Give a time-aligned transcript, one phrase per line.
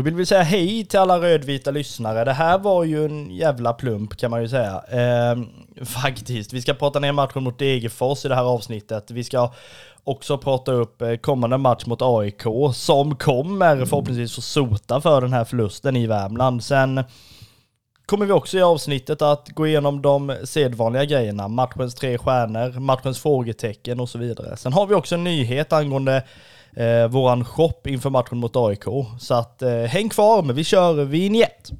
[0.00, 2.24] Då vill vi säga hej till alla rödvita lyssnare.
[2.24, 4.82] Det här var ju en jävla plump kan man ju säga.
[4.88, 5.38] Eh,
[5.84, 6.52] faktiskt.
[6.52, 9.10] Vi ska prata ner matchen mot Degerfors i det här avsnittet.
[9.10, 9.52] Vi ska
[10.04, 12.42] också prata upp eh, kommande match mot AIK
[12.74, 16.64] som kommer förhoppningsvis få sota för den här förlusten i Värmland.
[16.64, 17.04] Sen
[18.06, 23.22] kommer vi också i avsnittet att gå igenom de sedvanliga grejerna, matchens tre stjärnor, matchens
[23.22, 24.56] frågetecken och så vidare.
[24.56, 26.22] Sen har vi också en nyhet angående
[26.76, 28.84] eh, våran shop inför matchen mot AIK.
[29.18, 31.70] Så att eh, häng kvar, men vi kör vignett.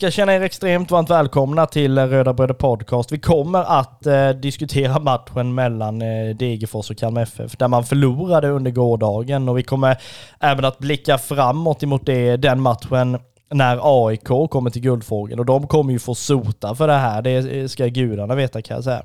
[0.00, 3.12] Ska känna er extremt varmt välkomna till Röda Bröder Podcast.
[3.12, 8.48] Vi kommer att eh, diskutera matchen mellan eh, Degerfors och Kalmar FF, där man förlorade
[8.48, 9.96] under gårdagen och vi kommer
[10.40, 13.18] även att blicka framåt emot det, den matchen
[13.50, 17.68] när AIK kommer till Guldfågeln och de kommer ju få sota för det här, det
[17.68, 19.02] ska gudarna veta kan jag säga.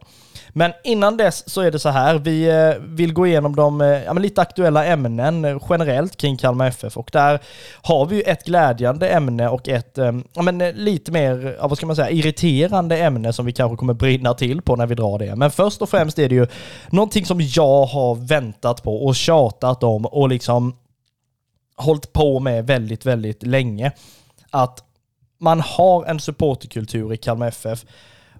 [0.50, 3.88] Men innan dess så är det så här, vi eh, vill gå igenom de eh,
[3.88, 7.40] ja, lite aktuella ämnen eh, generellt kring Kalmar FF och där
[7.82, 9.98] har vi ju ett glädjande ämne och ett
[10.34, 14.34] ja, men lite mer, vad ska man säga, irriterande ämne som vi kanske kommer brinna
[14.34, 15.36] till på när vi drar det.
[15.36, 16.48] Men först och främst är det ju
[16.90, 20.76] någonting som jag har väntat på och tjatat om och liksom
[21.76, 23.92] hållit på med väldigt, väldigt länge.
[24.56, 24.84] Att
[25.38, 27.86] man har en supporterkultur i Kalmar FF.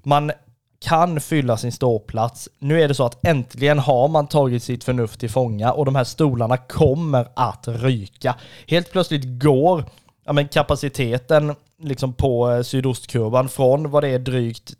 [0.04, 0.32] Man
[0.80, 2.50] kan fylla sin ståplats.
[2.60, 5.96] Nu är det så att äntligen har man tagit sitt förnuft till fånga och de
[5.96, 8.36] här stolarna kommer att ryka.
[8.68, 9.86] Helt plötsligt går
[10.26, 14.74] ja, men kapaciteten liksom på eh, sydostkurvan från vad det är drygt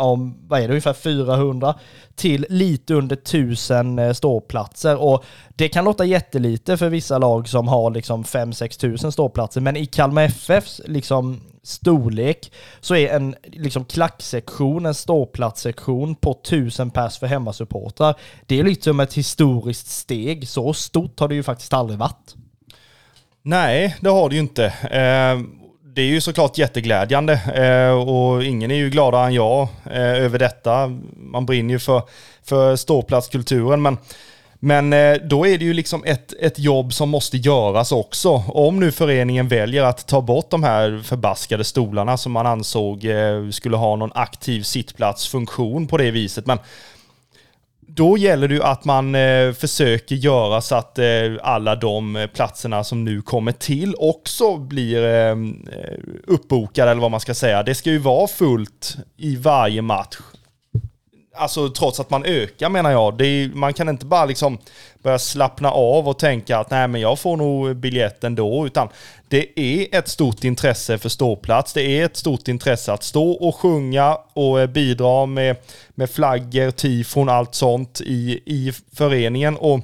[0.00, 1.74] om, vad är det, ungefär 400
[2.14, 4.96] till lite under 1000 eh, ståplatser.
[5.02, 9.76] Och det kan låta jättelite för vissa lag som har liksom 5-6 tusen ståplatser, men
[9.76, 17.18] i Kalmar FFs liksom storlek så är en liksom klacksektion, en ståplatssektion på 1000 pers
[17.18, 18.14] för hemmasupportrar.
[18.46, 20.48] Det är liksom ett historiskt steg.
[20.48, 22.34] Så stort har det ju faktiskt aldrig varit.
[23.42, 24.64] Nej, det har det ju inte.
[24.66, 25.59] Eh,
[25.94, 30.38] det är ju såklart jätteglädjande eh, och ingen är ju gladare än jag eh, över
[30.38, 30.88] detta.
[31.16, 32.02] Man brinner ju för,
[32.42, 33.98] för ståplatskulturen men
[34.62, 38.30] men eh, då är det ju liksom ett, ett jobb som måste göras också.
[38.48, 43.06] Om nu föreningen väljer att ta bort de här förbaskade stolarna som man ansåg
[43.50, 46.46] skulle ha någon aktiv sittplatsfunktion på det viset.
[46.46, 46.58] Men
[48.00, 51.04] då gäller det ju att man eh, försöker göra så att eh,
[51.42, 55.36] alla de eh, platserna som nu kommer till också blir eh, eh,
[56.26, 57.62] uppbokade, eller vad man ska säga.
[57.62, 60.16] Det ska ju vara fullt i varje match.
[61.34, 63.20] Alltså trots att man ökar menar jag.
[63.20, 64.58] Är, man kan inte bara liksom
[65.02, 68.66] börja slappna av och tänka att nej men jag får nog biljett ändå.
[68.66, 68.88] Utan
[69.28, 71.72] det är ett stort intresse för ståplats.
[71.72, 75.56] Det är ett stort intresse att stå och sjunga och eh, bidra med,
[75.90, 79.56] med flaggor, tifon, allt sånt i, i föreningen.
[79.56, 79.80] Och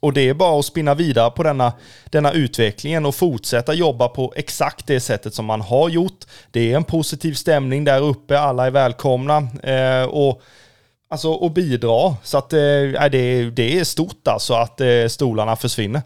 [0.00, 1.72] och det är bara att spinna vidare på denna,
[2.04, 6.24] denna utvecklingen och fortsätta jobba på exakt det sättet som man har gjort.
[6.50, 9.48] Det är en positiv stämning där uppe, alla är välkomna.
[9.62, 10.42] Eh, och
[11.12, 12.16] Alltså och bidra.
[12.22, 12.58] Så att eh,
[13.10, 16.02] det, det är stort alltså att eh, stolarna försvinner.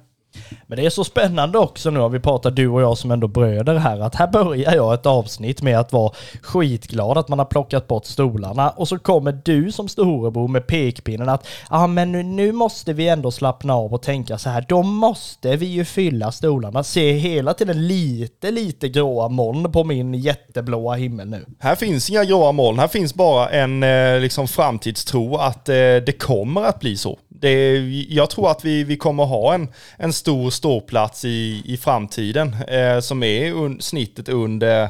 [0.66, 3.28] Men det är så spännande också nu om vi pratar du och jag som ändå
[3.28, 6.12] bröder här, att här börjar jag ett avsnitt med att vara
[6.42, 11.28] skitglad att man har plockat bort stolarna och så kommer du som storebror med pekpinnen
[11.28, 14.82] att ja men nu, nu måste vi ändå slappna av och tänka så här, då
[14.82, 16.84] måste vi ju fylla stolarna.
[16.84, 21.44] Se hela tiden lite, lite gråa moln på min jätteblåa himmel nu.
[21.58, 26.18] Här finns inga gråa moln, här finns bara en eh, liksom framtidstro att eh, det
[26.18, 27.78] kommer att bli så det,
[28.08, 33.00] jag tror att vi, vi kommer ha en, en stor ståplats i, i framtiden eh,
[33.00, 34.88] som är un, snittet under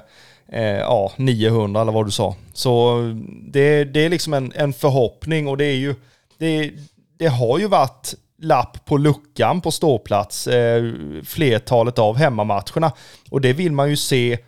[0.49, 2.35] eh, ja, 900 eller vad du sa.
[2.53, 2.99] Så
[3.43, 5.95] det, det är liksom en, en förhoppning och det är ju,
[6.39, 6.71] det,
[7.19, 10.93] det har ju varit lapp på luckan på ståplats eh,
[11.25, 12.93] flertalet av hemmamatcherna.
[13.31, 14.39] Och det vill man ju se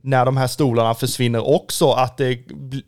[0.00, 2.38] när de här stolarna försvinner också, att det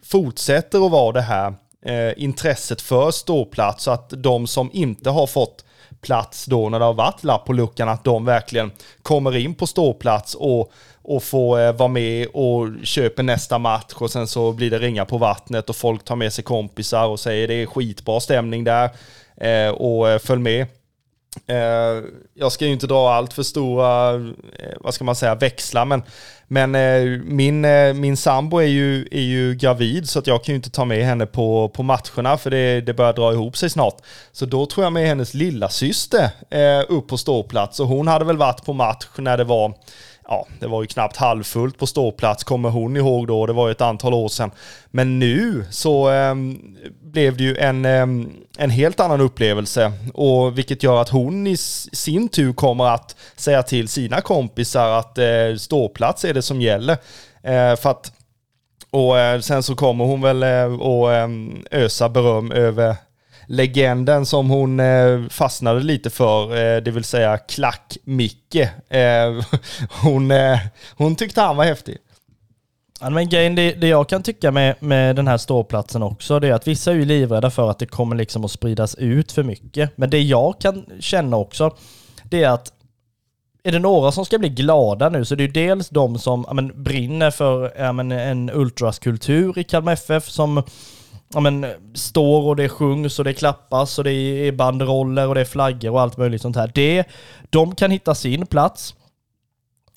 [0.05, 1.55] fortsätter att vara det här
[1.87, 5.64] eh, intresset för ståplats så att de som inte har fått
[6.05, 8.71] plats då när det har varit lapp på luckan, att de verkligen
[9.03, 10.73] kommer in på ståplats och,
[11.03, 15.05] och får eh, vara med och köper nästa match och sen så blir det ringa
[15.05, 18.91] på vattnet och folk tar med sig kompisar och säger det är skitbra stämning där
[19.37, 20.67] eh, och eh, följ med.
[21.47, 22.05] Eh,
[22.35, 26.03] jag ska ju inte dra allt för stora, eh, vad ska man säga, växlar, men,
[26.47, 27.61] men eh, min,
[28.01, 31.05] min sambo är ju, är ju gravid så att jag kan ju inte ta med
[31.07, 33.97] henne på, på matcherna för det, det börjar dra ihop sig snart.
[34.33, 36.31] Så då tror jag med hennes lilla syster
[36.89, 39.75] upp på ståplats och hon hade väl varit på match när det var
[40.29, 43.73] ja, det var ju knappt halvfullt på ståplats, kommer hon ihåg då, det var ju
[43.73, 44.51] ett antal år sedan.
[44.87, 46.35] Men nu så eh,
[47.03, 48.07] blev det ju en, eh,
[48.59, 53.63] en helt annan upplevelse, och vilket gör att hon i sin tur kommer att säga
[53.63, 56.97] till sina kompisar att eh, ståplats är det som gäller.
[57.43, 58.13] Eh, för att,
[58.91, 62.97] och eh, sen så kommer hon väl att eh, ehm, ösa beröm över
[63.49, 68.69] legenden som hon eh, fastnade lite för, eh, det vill säga Klack-Micke.
[68.89, 69.45] Eh,
[70.03, 70.59] hon, eh,
[70.97, 71.99] hon tyckte han var häftig.
[73.01, 76.49] Ja, men grejen, det, det jag kan tycka med, med den här ståplatsen också, det
[76.49, 79.43] är att vissa är ju livrädda för att det kommer liksom att spridas ut för
[79.43, 79.91] mycket.
[79.97, 81.77] Men det jag kan känna också,
[82.25, 82.73] det är att
[83.67, 86.55] är det några som ska bli glada nu så det är dels de som ja,
[86.55, 90.63] men, brinner för ja, men, en ultraskultur i Kalmar FF som
[91.35, 95.35] ja, men, eh, står och det sjungs och det klappas och det är banderoller och
[95.35, 96.71] det är flaggor och allt möjligt sånt här.
[96.75, 97.05] Det,
[97.51, 98.95] de kan hitta sin plats.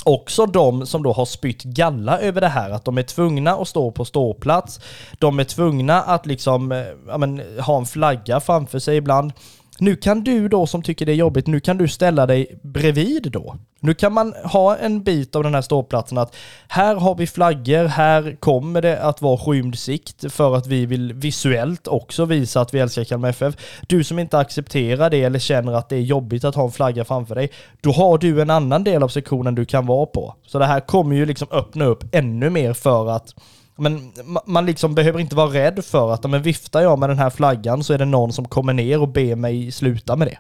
[0.04, 3.68] Också de som då har spytt galla över det här, att de är tvungna att
[3.68, 4.80] stå på ståplats.
[5.20, 9.34] De är tvungna att liksom, eh, ja, men, ha en flagga framför sig ibland.
[9.80, 13.32] Nu kan du då som tycker det är jobbigt, nu kan du ställa dig bredvid
[13.32, 13.56] då.
[13.80, 16.36] Nu kan man ha en bit av den här ståplatsen att
[16.68, 21.14] här har vi flaggor, här kommer det att vara skymd sikt för att vi vill
[21.14, 23.56] visuellt också visa att vi älskar Kalmar FF.
[23.88, 27.06] Du som inte accepterar det eller känner att det är jobbigt att ha en flagga
[27.06, 27.52] framför dig,
[27.82, 30.36] då har du en annan del av sektionen du kan vara på.
[30.48, 33.36] Så det här kommer ju liksom öppna upp ännu mer för att
[33.78, 34.14] men
[34.46, 37.84] man liksom behöver inte vara rädd för att, men viftar jag med den här flaggan
[37.84, 40.38] så är det någon som kommer ner och ber mig sluta med det.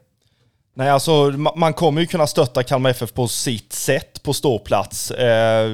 [0.77, 5.69] Nej, alltså man kommer ju kunna stötta Kalmar FF på sitt sätt på ståplats eh,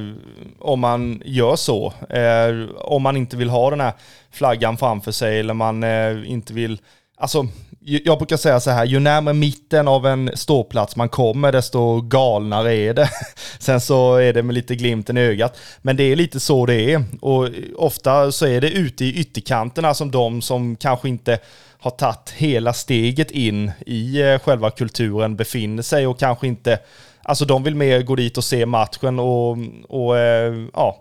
[0.60, 1.94] om man gör så.
[2.10, 3.94] Eh, om man inte vill ha den här
[4.31, 6.80] flaggan framför sig eller man eh, inte vill...
[7.18, 7.48] Alltså,
[7.85, 12.75] jag brukar säga så här, ju närmare mitten av en ståplats man kommer, desto galnare
[12.75, 13.09] är det.
[13.59, 15.57] Sen så är det med lite glimten i ögat.
[15.81, 17.03] Men det är lite så det är.
[17.21, 21.39] Och ofta så är det ute i ytterkanterna som de som kanske inte
[21.80, 26.79] har tagit hela steget in i eh, själva kulturen befinner sig och kanske inte,
[27.24, 29.57] alltså de vill mer gå dit och se matchen och,
[29.89, 30.97] och eh, ja,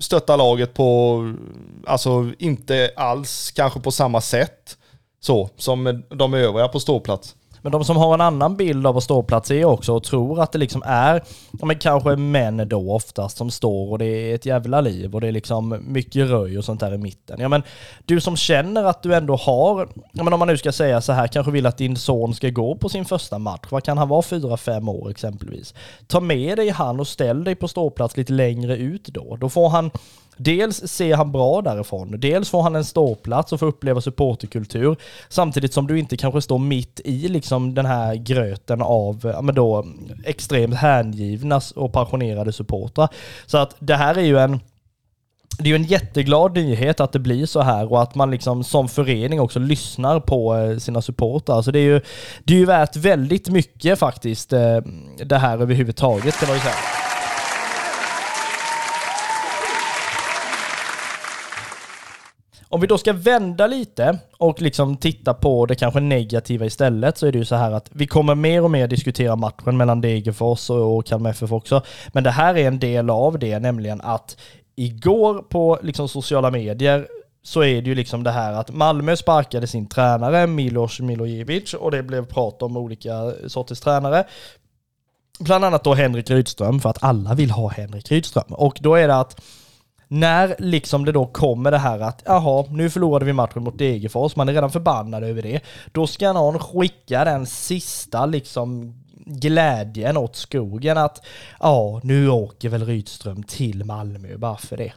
[0.00, 1.18] stötta laget på,
[1.86, 4.76] alltså inte alls kanske på samma sätt
[5.24, 7.36] så som de övriga på ståplats.
[7.62, 10.52] Men de som har en annan bild av vad ståplats är också och tror att
[10.52, 11.22] det liksom är,
[11.60, 15.20] ja men kanske män då oftast som står och det är ett jävla liv och
[15.20, 17.40] det är liksom mycket röj och sånt där i mitten.
[17.40, 17.62] Ja men
[18.04, 21.12] du som känner att du ändå har, ja men om man nu ska säga så
[21.12, 24.08] här, kanske vill att din son ska gå på sin första match, vad kan han
[24.08, 25.74] vara, fyra, fem år exempelvis?
[26.06, 29.36] Ta med dig han och ställ dig på ståplats lite längre ut då.
[29.36, 29.90] Då får han
[30.36, 34.96] Dels ser han bra därifrån, dels får han en ståplats och får uppleva supporterkultur,
[35.28, 39.54] samtidigt som du inte kanske står mitt i liksom den här gröten av ja, men
[39.54, 39.86] då,
[40.24, 43.08] extremt hängivna och passionerade supportrar.
[43.46, 44.60] Så att det här är ju en
[45.58, 48.64] det är ju en jätteglad nyhet att det blir så här och att man liksom
[48.64, 51.62] som förening också lyssnar på eh, sina supportrar.
[51.62, 52.00] Så det är ju,
[52.44, 54.78] det är ju värt väldigt mycket faktiskt, eh,
[55.24, 57.01] det här överhuvudtaget kan man ju säga.
[62.72, 67.26] Om vi då ska vända lite och liksom titta på det kanske negativa istället så
[67.26, 70.70] är det ju så här att vi kommer mer och mer diskutera matchen mellan Degerfors
[70.70, 71.82] och Kalmar FF också.
[72.12, 74.36] Men det här är en del av det, nämligen att
[74.76, 77.06] igår på liksom sociala medier
[77.42, 81.90] så är det ju liksom det här att Malmö sparkade sin tränare Milos Milojevic och
[81.90, 84.24] det blev prat om olika sorters tränare.
[85.40, 88.44] Bland annat då Henrik Rydström för att alla vill ha Henrik Rydström.
[88.48, 89.40] Och då är det att
[90.12, 94.36] när liksom det då kommer det här att jaha, nu förlorade vi matchen mot Degerfors,
[94.36, 95.60] man är redan förbannad över det.
[95.92, 98.94] Då ska någon skicka den sista liksom
[99.26, 101.24] glädjen åt skogen att
[101.60, 104.92] ja, nu åker väl Rydström till Malmö bara för det.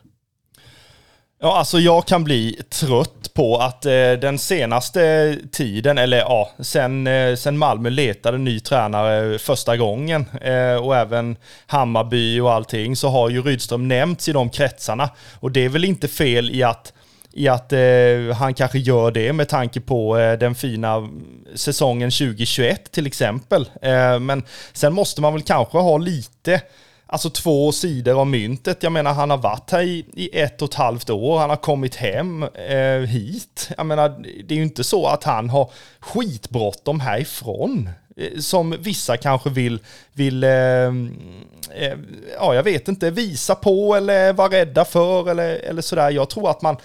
[1.39, 7.07] Ja, alltså jag kan bli trött på att eh, den senaste tiden, eller ja, sen,
[7.07, 11.37] eh, sen Malmö letade ny tränare första gången eh, och även
[11.67, 15.09] Hammarby och allting, så har ju Rydström nämnts i de kretsarna.
[15.39, 16.93] Och det är väl inte fel i att
[17.37, 21.09] i att eh, han kanske gör det med tanke på eh, den fina
[21.55, 23.69] säsongen 2021 till exempel.
[23.81, 26.61] Eh, men sen måste man väl kanske ha lite
[27.07, 28.83] alltså två sidor av myntet.
[28.83, 31.57] Jag menar, han har varit här i, i ett och ett halvt år, han har
[31.57, 33.69] kommit hem eh, hit.
[33.77, 34.09] Jag menar,
[34.45, 37.89] det är ju inte så att han har skitbråttom härifrån.
[38.17, 39.79] Eh, som vissa kanske vill,
[40.13, 41.97] vill eh, eh,
[42.39, 46.11] ja jag vet inte, visa på eller vara rädda för eller, eller sådär.
[46.11, 46.77] Jag tror att man,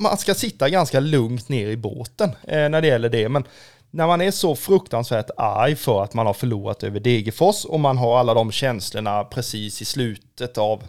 [0.00, 3.28] man ska sitta ganska lugnt ner i båten eh, när det gäller det.
[3.28, 3.44] Men
[3.90, 7.98] när man är så fruktansvärt arg för att man har förlorat över Degerfors och man
[7.98, 10.82] har alla de känslorna precis i slutet av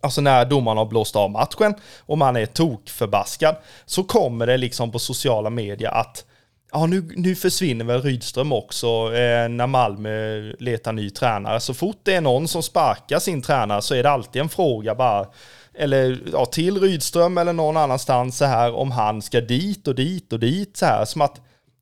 [0.00, 4.92] Alltså när domaren har blåst av matchen och man är tokförbaskad så kommer det liksom
[4.92, 6.24] på sociala medier att
[6.72, 11.60] ja, nu, nu försvinner väl Rydström också eh, när Malmö letar ny tränare.
[11.60, 14.94] Så fort det är någon som sparkar sin tränare så är det alltid en fråga
[14.94, 15.26] bara
[15.74, 20.32] eller ja, till Rydström eller någon annanstans så här om han ska dit och dit
[20.32, 21.40] och dit så här som att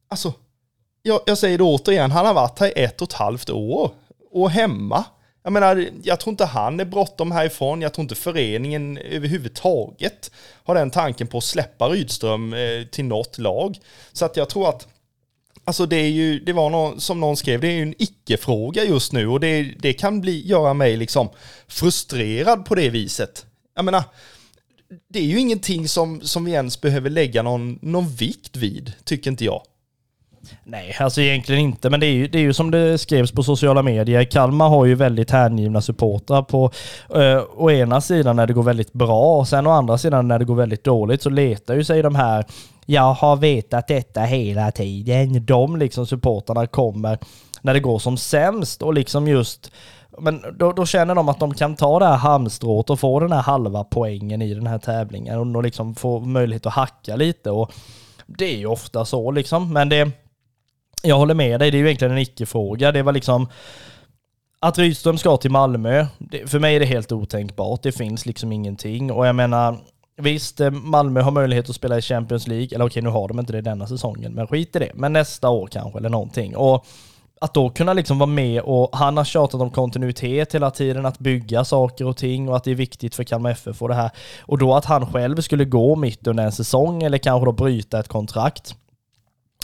[0.08, 0.32] alltså
[1.02, 3.90] jag, jag säger det återigen, han har varit här i ett och ett halvt år
[4.30, 5.04] och hemma.
[5.42, 7.82] Jag menar, jag tror inte han är bråttom härifrån.
[7.82, 10.30] Jag tror inte föreningen överhuvudtaget
[10.64, 13.78] har den tanken på att släppa Rydström eh, till något lag.
[14.12, 14.88] Så att jag tror att
[15.66, 18.84] Alltså det är ju, det var någon, som någon skrev, det är ju en icke-fråga
[18.84, 21.28] just nu och det, det kan bli, göra mig liksom
[21.68, 23.46] frustrerad på det viset.
[23.74, 24.02] Jag menar,
[25.08, 29.30] det är ju ingenting som, som vi ens behöver lägga någon, någon vikt vid, tycker
[29.30, 29.62] inte jag.
[30.64, 31.90] Nej, alltså egentligen inte.
[31.90, 34.24] Men det är, ju, det är ju som det skrevs på sociala medier.
[34.24, 36.70] Kalmar har ju väldigt hängivna supportrar på
[37.14, 40.38] eh, å ena sidan när det går väldigt bra och sen å andra sidan när
[40.38, 42.44] det går väldigt dåligt så letar ju sig de här
[42.86, 45.46] jag har vetat detta hela tiden.
[45.46, 47.18] De liksom supportarna kommer
[47.62, 49.70] när det går som sämst och liksom just
[50.18, 53.32] men då, då, känner de att de kan ta det här halmstrået och få den
[53.32, 57.72] här halva poängen i den här tävlingen och liksom få möjlighet att hacka lite och
[58.26, 59.72] det är ju ofta så liksom.
[59.72, 60.10] Men det,
[61.04, 62.92] jag håller med dig, det är ju egentligen en icke-fråga.
[62.92, 63.48] Det var liksom
[64.60, 67.82] att Rydström ska till Malmö, det, för mig är det helt otänkbart.
[67.82, 69.12] Det finns liksom ingenting.
[69.12, 69.76] Och jag menar,
[70.16, 72.68] visst, eh, Malmö har möjlighet att spela i Champions League.
[72.74, 74.90] Eller okej, nu har de inte det denna säsongen, men skit i det.
[74.94, 76.56] Men nästa år kanske, eller någonting.
[76.56, 76.86] Och
[77.40, 81.18] att då kunna liksom vara med och han har tjatat om kontinuitet hela tiden, att
[81.18, 84.10] bygga saker och ting och att det är viktigt för Kalmar FF och det här.
[84.40, 88.00] Och då att han själv skulle gå mitt under en säsong eller kanske då bryta
[88.00, 88.76] ett kontrakt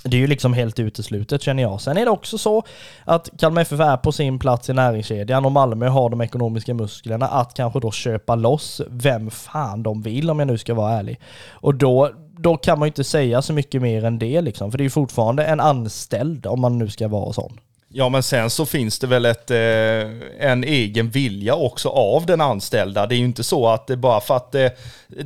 [0.05, 1.81] det är ju liksom helt uteslutet känner jag.
[1.81, 2.63] Sen är det också så
[3.05, 7.27] att Kalmar FF är på sin plats i näringskedjan och Malmö har de ekonomiska musklerna
[7.27, 11.21] att kanske då köpa loss vem fan de vill om jag nu ska vara ärlig.
[11.51, 14.79] Och då, då kan man ju inte säga så mycket mer än det liksom, för
[14.79, 17.61] det är ju fortfarande en anställd om man nu ska vara sån.
[17.93, 22.41] Ja, men sen så finns det väl ett, eh, en egen vilja också av den
[22.41, 23.07] anställda.
[23.07, 24.69] Det är ju inte så att det bara för att eh,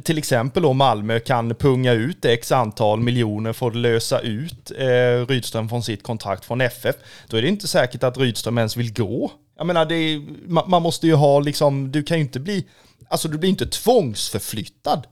[0.03, 5.27] till exempel då Malmö kan punga ut x antal miljoner för att lösa ut eh,
[5.29, 6.97] Rydström från sitt kontrakt från FF,
[7.29, 9.31] då är det inte säkert att Rydström ens vill gå.
[9.57, 12.67] Jag menar, det är, man, man måste ju ha liksom, du kan ju inte bli,
[13.09, 15.07] alltså du blir inte tvångsförflyttad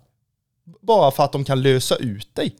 [0.80, 2.56] bara för att de kan lösa ut dig.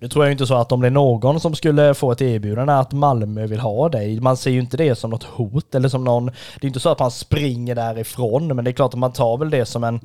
[0.00, 2.72] Nu tror jag inte så att om det är någon som skulle få ett erbjudande
[2.72, 6.04] att Malmö vill ha dig, man ser ju inte det som något hot eller som
[6.04, 9.12] någon, det är inte så att man springer därifrån, men det är klart att man
[9.12, 10.00] tar väl det som en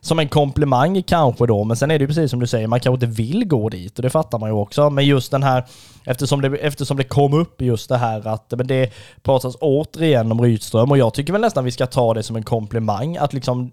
[0.00, 2.80] som en komplimang kanske då, men sen är det ju precis som du säger, man
[2.80, 4.90] kanske inte vill gå dit och det fattar man ju också.
[4.90, 5.64] Men just den här,
[6.04, 10.40] eftersom det, eftersom det kom upp just det här att men det pratas återigen om
[10.42, 13.72] Rydström och jag tycker väl nästan vi ska ta det som en komplimang att liksom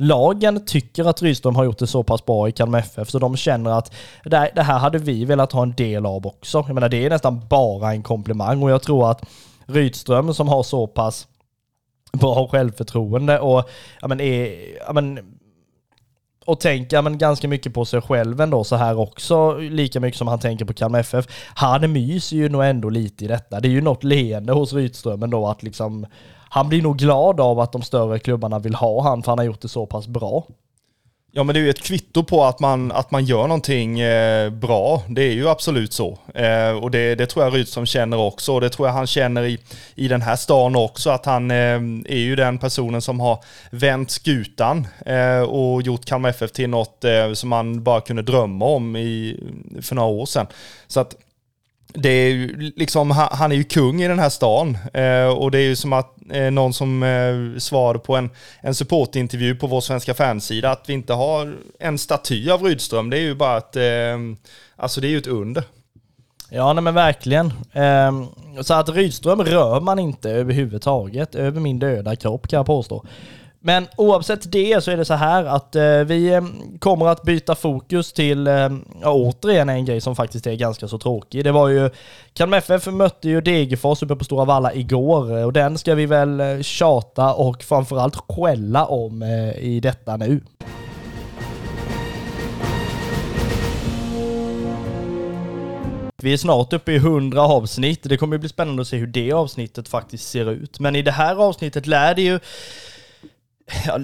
[0.00, 3.36] lagen tycker att Rydström har gjort det så pass bra i Kalmar FF så de
[3.36, 6.64] känner att det här hade vi velat ha en del av också.
[6.66, 9.22] Jag menar det är nästan bara en komplimang och jag tror att
[9.66, 11.28] Rydström som har så pass
[12.12, 15.18] bra självförtroende och ja, men är, ja, men,
[16.44, 20.28] och tänker men, ganska mycket på sig själv ändå så här också, lika mycket som
[20.28, 21.26] han tänker på Kalmar FF.
[21.54, 23.60] Han myser ju nog ändå lite i detta.
[23.60, 26.06] Det är ju något leende hos Rydström ändå att liksom
[26.52, 29.44] han blir nog glad av att de större klubbarna vill ha han för han har
[29.44, 30.44] gjort det så pass bra.
[31.32, 34.50] Ja men det är ju ett kvitto på att man, att man gör någonting eh,
[34.50, 35.02] bra.
[35.08, 36.18] Det är ju absolut så.
[36.34, 38.54] Eh, och det, det tror jag Rydström känner också.
[38.54, 39.58] Och det tror jag han känner i,
[39.94, 41.10] i den här stan också.
[41.10, 41.56] Att han eh,
[42.06, 47.04] är ju den personen som har vänt skutan eh, och gjort Kalmar FF till något
[47.04, 49.40] eh, som man bara kunde drömma om i,
[49.82, 50.46] för några år sedan.
[50.86, 51.14] Så att
[51.94, 54.78] det är ju liksom, han är ju kung i den här stan.
[54.94, 58.30] Eh, och det är ju som att eh, någon som eh, svarade på en,
[58.60, 63.10] en supportintervju på vår svenska fansida att vi inte har en staty av Rydström.
[63.10, 63.82] Det är ju bara att, eh,
[64.76, 65.64] alltså det är ju ett under.
[66.50, 67.46] Ja, nej men verkligen.
[67.72, 68.24] Eh,
[68.60, 73.04] så att Rydström rör man inte överhuvudtaget över min döda kropp kan jag påstå.
[73.62, 76.42] Men oavsett det så är det så här att eh, vi eh,
[76.78, 78.68] kommer att byta fokus till, eh,
[79.02, 81.44] ja, återigen en grej som faktiskt är ganska så tråkig.
[81.44, 81.90] Det var ju,
[82.32, 86.06] Kalmar FF mötte ju Degerfors uppe på Stora Valla igår eh, och den ska vi
[86.06, 90.40] väl eh, tjata och framförallt skälla om eh, i detta nu.
[96.22, 98.00] Vi är snart uppe i 100 avsnitt.
[98.02, 100.80] Det kommer bli spännande att se hur det avsnittet faktiskt ser ut.
[100.80, 102.40] Men i det här avsnittet lär det ju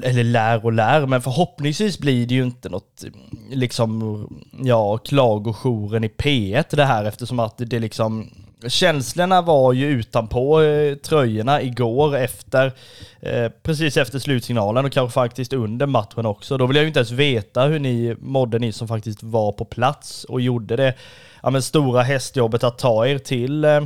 [0.02, 3.04] eller lär och lär, men förhoppningsvis blir det ju inte något,
[3.50, 4.28] liksom,
[4.62, 8.30] ja, klagojouren i P1 det här eftersom att det liksom,
[8.68, 12.72] känslorna var ju utanpå eh, tröjorna igår efter,
[13.20, 16.58] eh, precis efter slutsignalen och kanske faktiskt under matchen också.
[16.58, 19.64] Då vill jag ju inte ens veta hur ni mådde, ni som faktiskt var på
[19.64, 20.94] plats och gjorde det,
[21.42, 23.80] ja men stora hästjobbet att ta er till eh,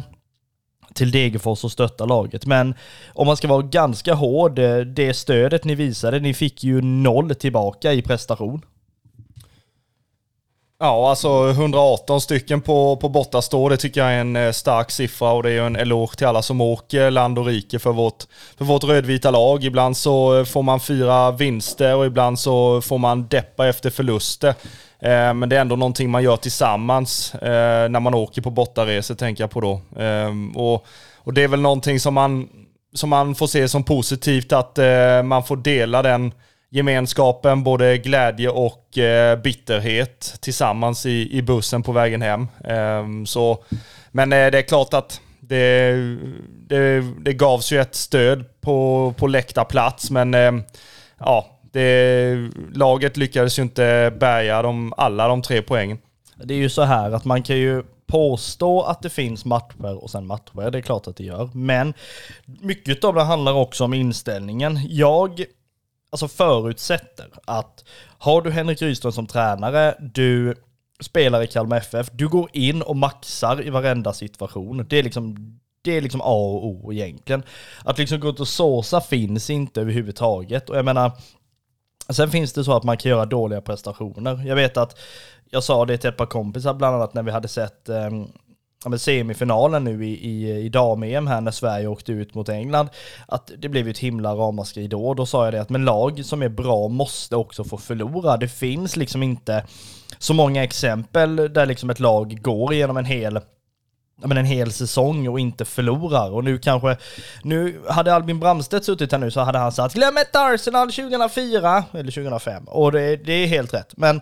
[0.95, 2.47] till Degerfors och stötta laget.
[2.47, 2.75] Men
[3.13, 7.35] om man ska vara ganska hård, eh, det stödet ni visade, ni fick ju noll
[7.35, 8.63] tillbaka i prestation.
[10.83, 15.33] Ja, alltså 118 stycken på, på bortastå, det tycker jag är en eh, stark siffra
[15.33, 18.25] och det är ju en eloge till alla som åker land och rike för vårt,
[18.59, 19.65] för vårt rödvita lag.
[19.65, 24.55] Ibland så eh, får man fyra vinster och ibland så får man deppa efter förluster.
[25.03, 29.15] Eh, men det är ändå någonting man gör tillsammans eh, när man åker på bortaresor,
[29.15, 29.81] tänker jag på då.
[29.99, 32.49] Ehm, och, och det är väl någonting som man,
[32.95, 36.35] som man får se som positivt, att eh, man får dela den
[36.71, 38.99] gemenskapen, både glädje och
[39.43, 42.49] bitterhet tillsammans i, i bussen på vägen hem.
[42.65, 43.65] Ehm, så,
[44.11, 45.93] men det är klart att det,
[46.69, 50.63] det, det gavs ju ett stöd på, på läktarplats, men ehm,
[51.19, 55.99] ja, det, laget lyckades ju inte bärga de, alla de tre poängen.
[56.45, 60.11] Det är ju så här att man kan ju påstå att det finns matcher och
[60.11, 61.51] sen matcher, det är klart att det gör.
[61.55, 61.95] Men
[62.45, 64.79] mycket av det handlar också om inställningen.
[64.89, 65.45] Jag
[66.11, 67.85] alltså förutsätter att
[68.19, 70.55] har du Henrik Rydström som tränare, du
[71.01, 74.87] spelar i Kalmar FF, du går in och maxar i varenda situation.
[74.89, 77.43] Det är liksom det är liksom A och O egentligen.
[77.85, 80.71] Att liksom gå ut och såsa finns inte överhuvudtaget.
[80.71, 81.13] Och jag menar,
[82.13, 84.47] Sen finns det så att man kan göra dåliga prestationer.
[84.47, 84.99] Jag vet att
[85.51, 88.11] jag sa det till ett par kompisar bland annat när vi hade sett eh,
[88.99, 92.89] semifinalen nu i, i, i dam-EM här när Sverige åkte ut mot England.
[93.27, 95.15] Att det blev ju ett himla ramaskri då.
[95.15, 98.37] Då sa jag det att men lag som är bra måste också få förlora.
[98.37, 99.65] Det finns liksom inte
[100.19, 103.41] så många exempel där liksom ett lag går igenom en hel
[104.25, 106.31] men en hel säsong och inte förlorar.
[106.31, 106.97] Och nu kanske,
[107.43, 111.85] nu hade Albin Bramstedt suttit här nu så hade han sagt glöm ett Arsenal 2004
[111.93, 113.93] eller 2005 och det, det är helt rätt.
[113.97, 114.21] Men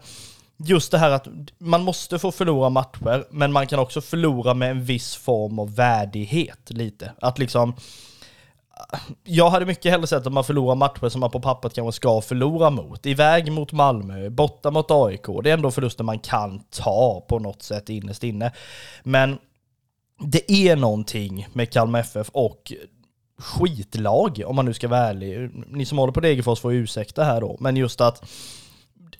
[0.56, 4.70] just det här att man måste få förlora matcher, men man kan också förlora med
[4.70, 7.12] en viss form av värdighet lite.
[7.20, 7.74] Att liksom,
[9.24, 12.20] jag hade mycket hellre sett att man förlorar matcher som man på pappret kanske ska
[12.20, 13.06] förlora mot.
[13.06, 15.26] Iväg mot Malmö, borta mot AIK.
[15.42, 18.52] Det är ändå förluster man kan ta på något sätt innerst inne.
[19.02, 19.38] Men
[20.18, 22.72] det är någonting med Kalmar FF och
[23.38, 25.50] skitlag, om man nu ska vara ärlig.
[25.66, 28.30] Ni som håller på Degerfors får ursäkta här då, men just att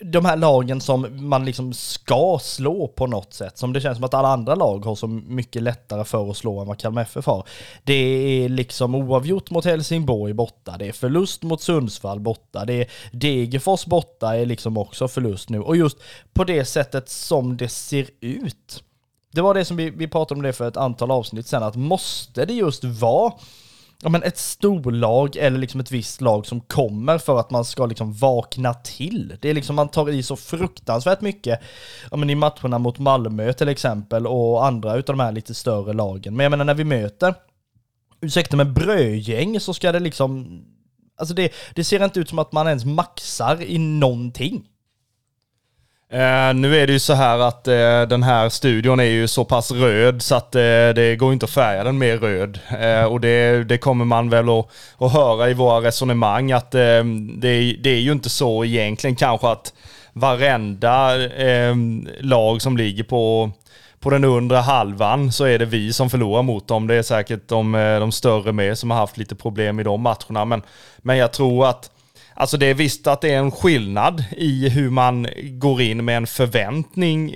[0.01, 4.05] de här lagen som man liksom ska slå på något sätt, som det känns som
[4.05, 7.27] att alla andra lag har så mycket lättare för att slå än vad Kalmar FF
[7.27, 7.49] har.
[7.85, 12.87] Det är liksom oavgjort mot Helsingborg borta, det är förlust mot Sundsvall borta, det är
[13.13, 15.61] Degerfors borta är liksom också förlust nu.
[15.61, 15.99] Och just
[16.33, 18.83] på det sättet som det ser ut
[19.33, 21.77] det var det som vi, vi pratade om det för ett antal avsnitt sen, att
[21.77, 23.33] måste det just vara
[24.03, 27.87] ja, men ett storlag eller liksom ett visst lag som kommer för att man ska
[27.87, 29.37] liksom vakna till.
[29.41, 31.61] Det är liksom, man tar i så fruktansvärt mycket,
[32.11, 35.93] ja men i matcherna mot Malmö till exempel och andra utav de här lite större
[35.93, 36.37] lagen.
[36.37, 37.35] Men jag menar när vi möter,
[38.21, 40.61] ursäkta mig, brödgäng så ska det liksom,
[41.17, 44.69] alltså det, det ser inte ut som att man ens maxar i någonting.
[46.11, 49.44] Eh, nu är det ju så här att eh, den här studion är ju så
[49.44, 50.61] pass röd så att eh,
[50.94, 52.59] det går inte att färga den mer röd.
[52.81, 54.68] Eh, och det, det, kommer man väl att,
[54.99, 57.05] att höra i våra resonemang att eh,
[57.37, 59.73] det, det, är ju inte så egentligen kanske att
[60.12, 61.75] varenda eh,
[62.21, 63.51] lag som ligger på
[64.01, 66.87] på den undre halvan så är det vi som förlorar mot dem.
[66.87, 70.44] Det är säkert de, de större med som har haft lite problem i de matcherna.
[70.44, 70.62] Men,
[70.99, 71.90] men jag tror att
[72.40, 76.16] Alltså det är visst att det är en skillnad i hur man går in med
[76.16, 77.35] en förväntning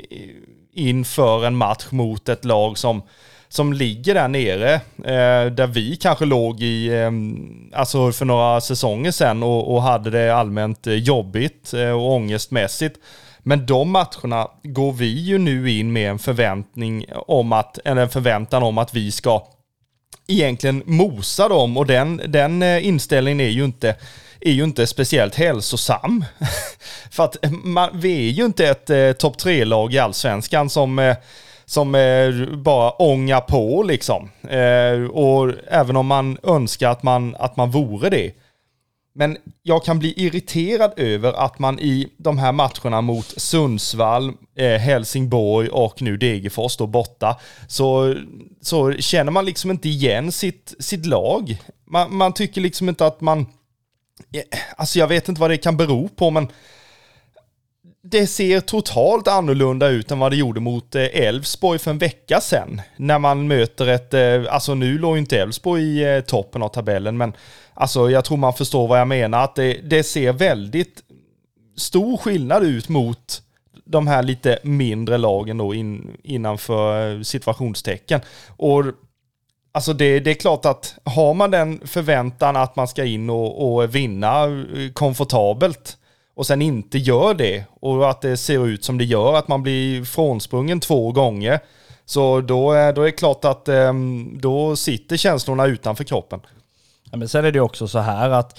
[0.74, 3.02] inför en match mot ett lag som,
[3.48, 4.74] som ligger där nere.
[4.96, 7.10] Eh, där vi kanske låg i, eh,
[7.78, 12.98] alltså för några säsonger sedan och, och hade det allmänt jobbigt eh, och ångestmässigt.
[13.38, 18.08] Men de matcherna går vi ju nu in med en förväntning om att, eller en
[18.08, 19.42] förväntan om att vi ska
[20.26, 23.96] egentligen mosa dem och den, den eh, inställningen är ju inte
[24.44, 26.24] är ju inte speciellt hälsosam.
[27.10, 30.98] För att eh, man, vi är ju inte ett eh, topp tre-lag i allsvenskan som,
[30.98, 31.16] eh,
[31.64, 34.30] som eh, bara ångar på liksom.
[34.48, 38.32] Eh, och även om man önskar att man, att man vore det,
[39.14, 44.78] Men jag kan bli irriterad över att man i de här matcherna mot Sundsvall, eh,
[44.78, 48.14] Helsingborg och nu Degerfors då borta, så,
[48.60, 51.58] så känner man liksom inte igen sitt, sitt lag.
[51.90, 53.46] Man, man tycker liksom inte att man...
[54.32, 56.48] Eh, alltså jag vet inte vad det kan bero på, men
[58.04, 62.40] det ser totalt annorlunda ut än vad det gjorde mot eh, Elfsborg för en vecka
[62.40, 62.80] sedan.
[62.96, 67.16] När man möter ett, eh, alltså nu låg ju inte Elfsborg i toppen av tabellen,
[67.16, 67.32] men
[67.74, 71.02] alltså jag tror man förstår vad jag menar, att det, det ser väldigt
[71.76, 73.42] stor skillnad ut mot
[73.84, 78.20] de här lite mindre lagen då in, innanför situationstecken.
[78.56, 78.84] Och
[79.72, 83.74] Alltså det, det, är klart att har man den förväntan att man ska in och,
[83.74, 85.96] och vinna eh, komfortabelt,
[86.34, 89.62] och sen inte gör det och att det ser ut som det gör, att man
[89.62, 91.60] blir frånsprungen två gånger.
[92.04, 96.40] Så då, är, då är det klart att ehm, då sitter känslorna utanför kroppen.
[97.10, 98.58] Ja, men sen är det också så här att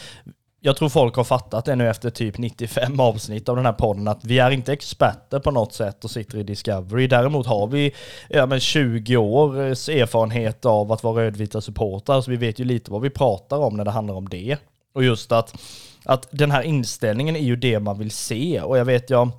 [0.65, 4.07] jag tror folk har fattat det nu efter typ 95 avsnitt av den här podden
[4.07, 7.07] att vi är inte experter på något sätt och sitter i Discovery.
[7.07, 7.93] Däremot har vi
[8.29, 12.91] ja, men 20 års erfarenhet av att vara rödvita supportrar så vi vet ju lite
[12.91, 14.57] vad vi pratar om när det handlar om det.
[14.93, 15.55] Och just att
[16.05, 18.61] att den här inställningen är ju det man vill se.
[18.61, 19.29] Och jag vet jag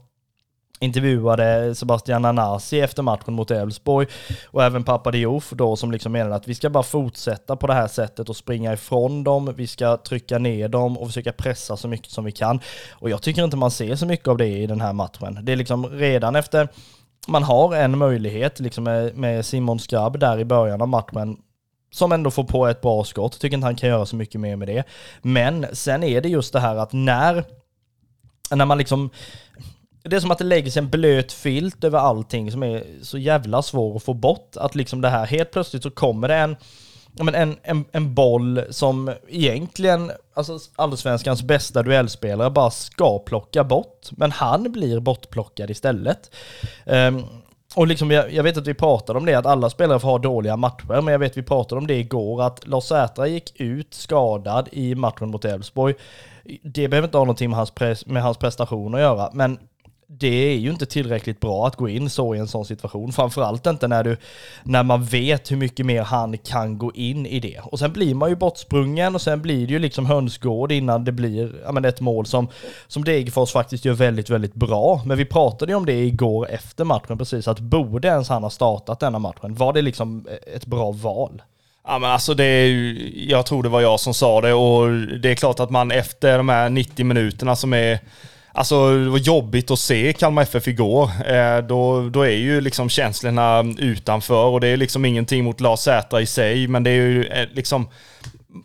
[0.81, 4.07] intervjuade Sebastian Anasi efter matchen mot Elfsborg
[4.47, 7.75] och även Papa Diouf då som liksom menade att vi ska bara fortsätta på det
[7.75, 11.89] här sättet och springa ifrån dem, vi ska trycka ner dem och försöka pressa så
[11.89, 12.61] mycket som vi kan.
[12.93, 15.39] Och jag tycker inte man ser så mycket av det i den här matchen.
[15.43, 16.69] Det är liksom redan efter
[17.29, 21.37] man har en möjlighet liksom med, med Simon Skrabb där i början av matchen
[21.91, 23.41] som ändå får på ett bra skott.
[23.41, 24.85] Tycker inte han kan göra så mycket mer med det.
[25.23, 27.45] Men sen är det just det här att när,
[28.51, 29.11] när man liksom
[30.05, 33.19] det är som att det lägger sig en blöt filt över allting som är så
[33.19, 34.57] jävla svår att få bort.
[34.57, 36.57] Att liksom det här, helt plötsligt så kommer det en,
[37.35, 44.09] en, en, en boll som egentligen, alltså allsvenskans bästa duellspelare bara ska plocka bort.
[44.11, 46.31] Men han blir bortplockad istället.
[46.85, 47.25] Um,
[47.75, 50.19] och liksom jag, jag, vet att vi pratade om det, att alla spelare får ha
[50.19, 53.61] dåliga matcher, men jag vet att vi pratade om det igår, att Lars Sätra gick
[53.61, 55.95] ut skadad i matchen mot Elfsborg.
[56.63, 59.59] Det behöver inte ha någonting med hans, pres, med hans prestation att göra, men
[60.07, 63.13] det är ju inte tillräckligt bra att gå in så i en sån situation.
[63.13, 64.17] Framförallt inte när, du,
[64.63, 67.61] när man vet hur mycket mer han kan gå in i det.
[67.63, 71.13] Och sen blir man ju bortsprungen och sen blir det ju liksom hönsgård innan det
[71.13, 72.49] blir ja, men ett mål som,
[72.87, 75.03] som Degerfors faktiskt gör väldigt, väldigt bra.
[75.05, 78.51] Men vi pratade ju om det igår efter matchen precis, att borde ens han ha
[78.51, 79.55] startat denna matchen?
[79.55, 81.43] Var det liksom ett bra val?
[81.87, 82.97] Ja men alltså det är
[83.31, 84.91] jag tror det var jag som sa det och
[85.21, 87.99] det är klart att man efter de här 90 minuterna som är
[88.57, 91.11] Alltså det var jobbigt att se Kalmar FF igår.
[91.27, 95.81] Eh, då, då är ju liksom känslorna utanför och det är liksom ingenting mot Lars
[95.81, 97.89] Sätra i sig, men det är ju eh, liksom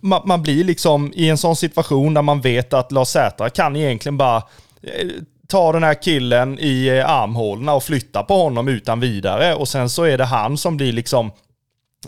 [0.02, 3.75] man, man, blir liksom i en sån situation där man vet att Lars Sätra kan
[3.75, 4.38] egentligen bara
[4.82, 5.08] eh,
[5.47, 9.89] ta den här killen i eh, armhålorna och flytta på honom utan vidare och sen
[9.89, 11.32] så är det han som blir liksom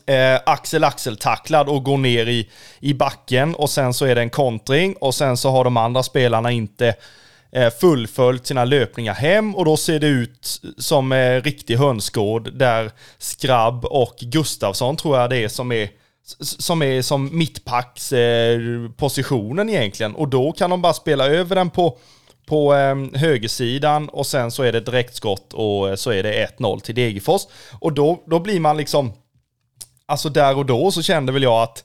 [0.06, 4.22] eh, axel axel tacklad och går ner i, i backen och sen så är det
[4.22, 6.96] en kontring och sen så har de andra spelarna inte
[7.54, 12.92] Eh, fullföljt sina löpningar hem och då ser det ut som en riktig hönsgård där
[13.18, 15.90] Skrabb och Gustavsson tror jag det är som är
[16.42, 21.98] som är som mittpackspositionen eh, egentligen och då kan de bara spela över den på
[22.46, 22.74] på
[23.14, 27.42] högersidan och sen så är det direktskott och så är det 1-0 till Degerfors.
[27.80, 29.14] Och då, då blir man liksom,
[30.06, 31.84] alltså där och då så kände väl jag att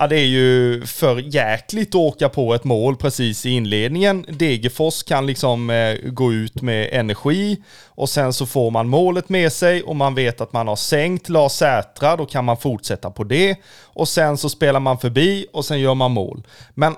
[0.00, 4.26] Ja, det är ju för jäkligt att åka på ett mål precis i inledningen.
[4.28, 9.52] Degerfors kan liksom eh, gå ut med energi och sen så får man målet med
[9.52, 13.24] sig och man vet att man har sänkt Lars Sätra, då kan man fortsätta på
[13.24, 13.56] det.
[13.82, 16.42] Och sen så spelar man förbi och sen gör man mål.
[16.74, 16.96] Men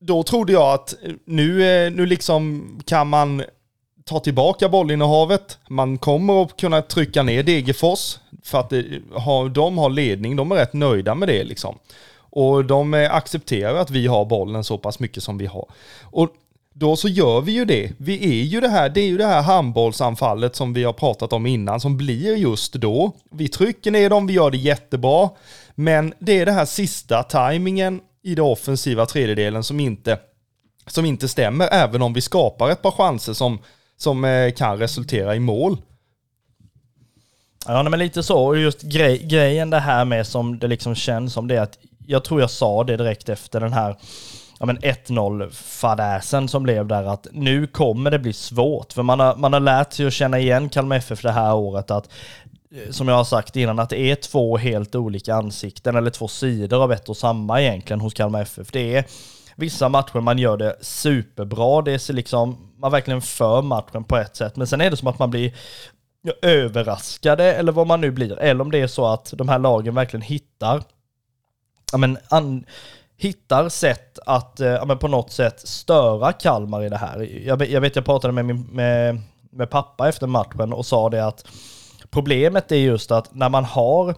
[0.00, 3.42] då trodde jag att eh, nu, eh, nu liksom kan man
[4.04, 5.58] ta tillbaka bollinnehavet.
[5.68, 8.84] Man kommer att kunna trycka ner Degerfors för att det,
[9.52, 10.36] de har ledning.
[10.36, 11.78] De är rätt nöjda med det liksom.
[12.14, 15.66] Och de eh, accepterar att vi har bollen så pass mycket som vi har.
[16.02, 16.28] Och
[16.74, 17.92] då så gör vi ju det.
[17.98, 21.32] Vi är ju det här, det är ju det här handbollsanfallet som vi har pratat
[21.32, 23.12] om innan som blir just då.
[23.30, 25.30] Vi trycker ner dem, vi gör det jättebra.
[25.74, 30.18] Men det är det här sista tajmingen i det offensiva tredjedelen som inte,
[30.86, 33.58] som inte stämmer, även om vi skapar ett par chanser som
[34.02, 35.76] som eh, kan resultera i mål.
[37.66, 38.44] Ja, men lite så.
[38.44, 41.78] Och just grej, grejen det här med som det liksom känns som det är att
[42.06, 43.96] jag tror jag sa det direkt efter den här
[44.60, 48.92] ja, 1-0 fadäsen som blev där att nu kommer det bli svårt.
[48.92, 51.90] För man har, man har lärt sig att känna igen Kalmar FF det här året
[51.90, 52.08] att
[52.74, 56.28] eh, som jag har sagt innan, att det är två helt olika ansikten eller två
[56.28, 58.72] sidor av ett och samma egentligen hos Kalmar FF.
[58.72, 59.04] Det är
[59.56, 64.36] vissa matcher man gör det superbra, det är liksom, man verkligen för matchen på ett
[64.36, 65.52] sätt, men sen är det som att man blir
[66.42, 69.94] överraskade eller vad man nu blir, eller om det är så att de här lagen
[69.94, 70.82] verkligen hittar,
[71.92, 72.64] ja men, an,
[73.16, 77.46] hittar sätt att eh, ja, men på något sätt störa Kalmar i det här.
[77.46, 81.26] Jag, jag vet, jag pratade med, min, med, med pappa efter matchen och sa det
[81.26, 81.46] att
[82.10, 84.14] problemet är just att när man har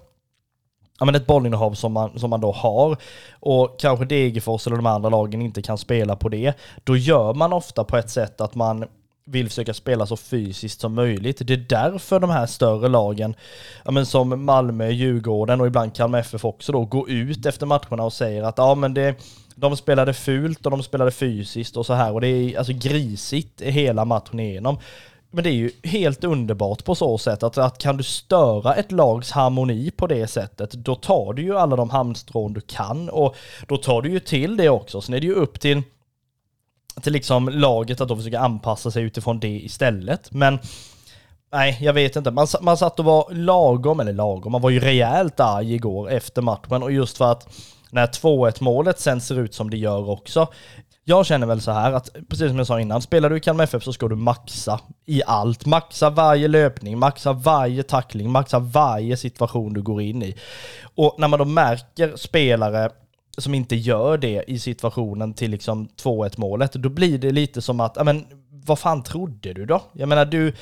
[0.98, 2.96] ja, men ett bollinnehav som man, som man då har
[3.40, 7.52] och kanske Degerfors eller de andra lagen inte kan spela på det, då gör man
[7.52, 8.84] ofta på ett sätt att man
[9.26, 11.46] vill försöka spela så fysiskt som möjligt.
[11.46, 13.34] Det är därför de här större lagen,
[13.84, 18.02] ja, men som Malmö, Djurgården och ibland Kalmar FF också då, går ut efter matcherna
[18.02, 19.14] och säger att ja men det,
[19.54, 23.60] de spelade fult och de spelade fysiskt och så här och det är alltså grisigt
[23.60, 24.78] hela matchen igenom.
[25.30, 28.92] Men det är ju helt underbart på så sätt att, att kan du störa ett
[28.92, 33.36] lags harmoni på det sättet, då tar du ju alla de hamstrån du kan och
[33.68, 35.00] då tar du ju till det också.
[35.00, 35.82] Sen är det ju upp till,
[37.02, 40.32] till liksom laget att de försöker anpassa sig utifrån det istället.
[40.32, 40.58] Men
[41.52, 42.30] nej, jag vet inte.
[42.30, 46.42] Man, man satt och var lagom, eller lagom, man var ju rejält arg igår efter
[46.42, 47.48] matchen och just för att
[47.90, 50.48] när 2-1 målet sen ser ut som det gör också,
[51.06, 53.64] jag känner väl så här att, precis som jag sa innan, spelar du i Kalmar
[53.64, 55.66] FF så ska du maxa i allt.
[55.66, 60.36] Maxa varje löpning, maxa varje tackling, maxa varje situation du går in i.
[60.94, 62.90] Och när man då märker spelare
[63.38, 67.80] som inte gör det i situationen till liksom 2-1 målet, då blir det lite som
[67.80, 69.82] att, ja men vad fan trodde du då?
[69.92, 70.54] Jag menar du,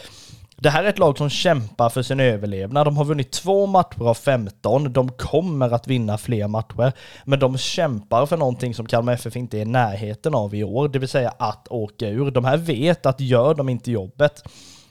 [0.56, 2.86] det här är ett lag som kämpar för sin överlevnad.
[2.86, 4.92] De har vunnit två matcher av 15.
[4.92, 6.92] De kommer att vinna fler matcher.
[7.24, 10.88] Men de kämpar för någonting som Kalmar FF inte är i närheten av i år,
[10.88, 12.30] det vill säga att åka ur.
[12.30, 14.42] De här vet att gör de inte jobbet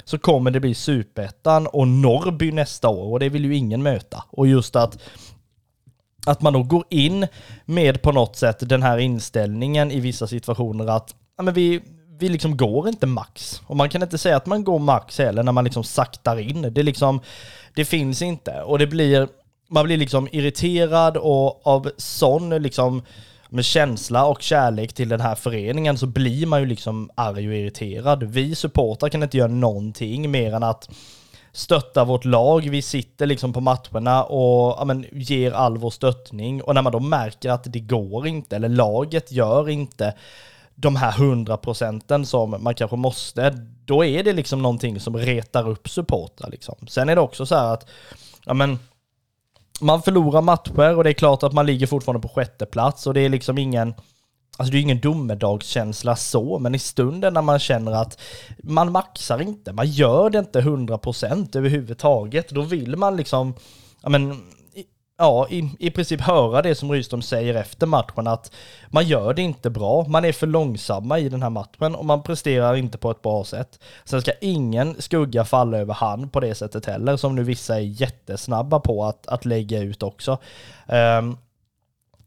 [0.03, 4.23] så kommer det bli superettan och Norrby nästa år och det vill ju ingen möta.
[4.29, 4.97] Och just att
[6.25, 7.27] att man då går in
[7.65, 11.81] med på något sätt den här inställningen i vissa situationer att ja, men vi,
[12.19, 13.61] vi liksom går inte max.
[13.67, 16.61] Och man kan inte säga att man går max heller när man liksom saktar in.
[16.61, 17.21] Det liksom,
[17.75, 18.61] det finns inte.
[18.61, 19.27] Och det blir,
[19.69, 23.01] man blir liksom irriterad och av sån liksom
[23.49, 27.55] med känsla och kärlek till den här föreningen så blir man ju liksom arg och
[27.55, 28.23] irriterad.
[28.23, 30.89] Vi supportrar kan inte göra någonting mer än att
[31.53, 32.69] stöttar vårt lag.
[32.69, 36.61] Vi sitter liksom på matcherna och ja, men, ger all vår stöttning.
[36.61, 40.13] Och när man då märker att det går inte, eller laget gör inte
[40.75, 43.49] de här hundra procenten som man kanske måste,
[43.85, 46.75] då är det liksom någonting som retar upp supportrar liksom.
[46.87, 47.89] Sen är det också så här att,
[48.45, 48.79] ja men,
[49.81, 53.13] man förlorar matcher och det är klart att man ligger fortfarande på sjätte plats och
[53.13, 53.93] det är liksom ingen,
[54.57, 58.19] Alltså det är ju ingen domedagskänsla så, men i stunden när man känner att
[58.63, 63.53] man maxar inte, man gör det inte 100% överhuvudtaget, då vill man liksom,
[64.01, 64.41] ja men
[65.21, 68.51] ja, i, i princip höra det som Rydström säger efter matchen att
[68.87, 72.23] man gör det inte bra, man är för långsamma i den här matchen och man
[72.23, 73.79] presterar inte på ett bra sätt.
[74.03, 78.01] Sen ska ingen skugga falla över han på det sättet heller, som nu vissa är
[78.01, 80.37] jättesnabba på att, att lägga ut också.
[80.87, 81.37] Um,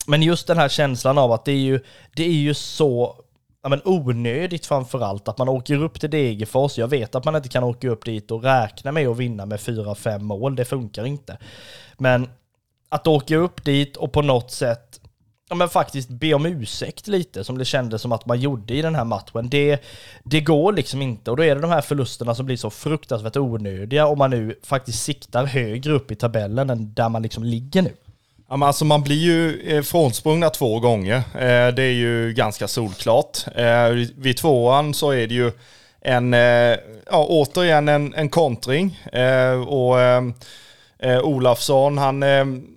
[0.06, 1.80] men just den här känslan av att det är ju,
[2.16, 3.24] det är ju så
[3.62, 6.78] ja, men onödigt framförallt att man åker upp till Degerfors.
[6.78, 9.60] Jag vet att man inte kan åka upp dit och räkna med att vinna med
[9.60, 11.38] 4-5 mål, det funkar inte.
[11.98, 12.28] Men
[12.88, 15.00] att åka upp dit och på något sätt
[15.48, 18.82] ja, men faktiskt be om ursäkt lite, som det kändes som att man gjorde i
[18.82, 19.48] den här matchen.
[19.48, 19.82] Det,
[20.24, 23.36] det går liksom inte och då är det de här förlusterna som blir så fruktansvärt
[23.36, 27.82] onödiga om man nu faktiskt siktar högre upp i tabellen än där man liksom ligger
[27.82, 27.92] nu.
[28.48, 31.16] Ja, men alltså man blir ju eh, frånsprungna två gånger.
[31.16, 33.38] Eh, det är ju ganska solklart.
[33.57, 35.52] Eh, vid tvåan så är det ju
[36.00, 36.33] en,
[37.11, 39.00] ja, återigen en, en kontring.
[39.66, 39.96] Och
[41.22, 42.22] Olafsson, han,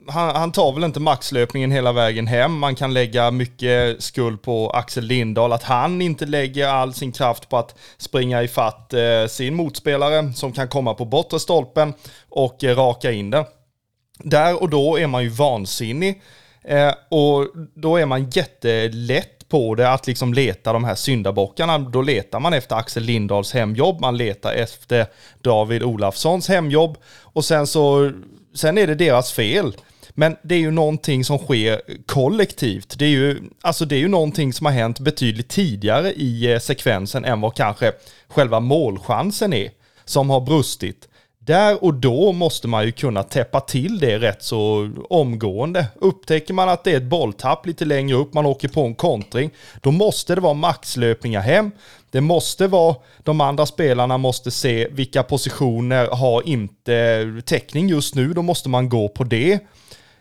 [0.08, 2.60] han, han, tar väl inte maxlöpningen hela vägen hem.
[2.60, 7.50] Man kan lägga mycket skuld på Axel Lindahl, att han inte lägger all sin kraft
[7.50, 8.94] på att springa ifatt
[9.30, 11.94] sin motspelare som kan komma på bortre stolpen
[12.30, 13.46] och raka in den.
[14.18, 16.22] Där och då är man ju vansinnig.
[16.64, 21.78] Eh, och då är man jättelätt på det att liksom leta de här syndabockarna.
[21.78, 25.06] Då letar man efter Axel Lindahls hemjobb, man letar efter
[25.42, 28.12] David Olafssons hemjobb och sen så,
[28.56, 29.74] sen är det deras fel.
[30.20, 33.00] Men det är ju någonting som sker kollektivt.
[33.00, 36.60] Det är ju, alltså det är ju någonting som har hänt betydligt tidigare i eh,
[36.60, 37.92] sekvensen än vad kanske
[38.28, 39.70] själva målchansen är,
[40.06, 41.08] som har brustit.
[41.48, 45.86] Där och då måste man ju kunna täppa till det rätt så omgående.
[45.96, 49.52] Upptäcker man att det är ett bolltapp lite längre upp, man åker på en kontring,
[49.82, 51.72] då måste det vara maxlöpningar hem.
[52.12, 58.34] Det måste vara, de andra spelarna måste se vilka positioner har inte täckning just nu,
[58.34, 59.60] då måste man gå på det.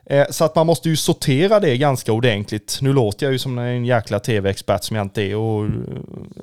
[0.06, 2.78] Eh, så att man måste ju sortera det ganska ordentligt.
[2.82, 5.70] Nu låter jag ju som en jäkla tv-expert som jag inte är och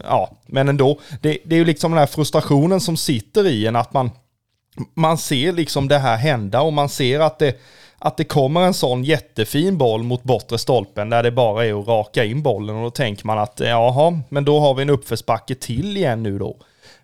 [0.04, 1.00] ja, men ändå.
[1.22, 4.12] Det, det är ju liksom den här frustrationen som sitter i en att man,
[4.94, 7.60] man ser liksom det här hända och man ser att det,
[8.00, 11.88] att det kommer en sån jättefin boll mot bortre stolpen där det bara är att
[11.88, 15.56] raka in bollen och då tänker man att jaha, men då har vi en uppförsbacke
[15.56, 16.58] till igen nu då.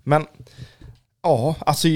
[0.03, 0.25] Men
[1.21, 1.88] Ja, alltså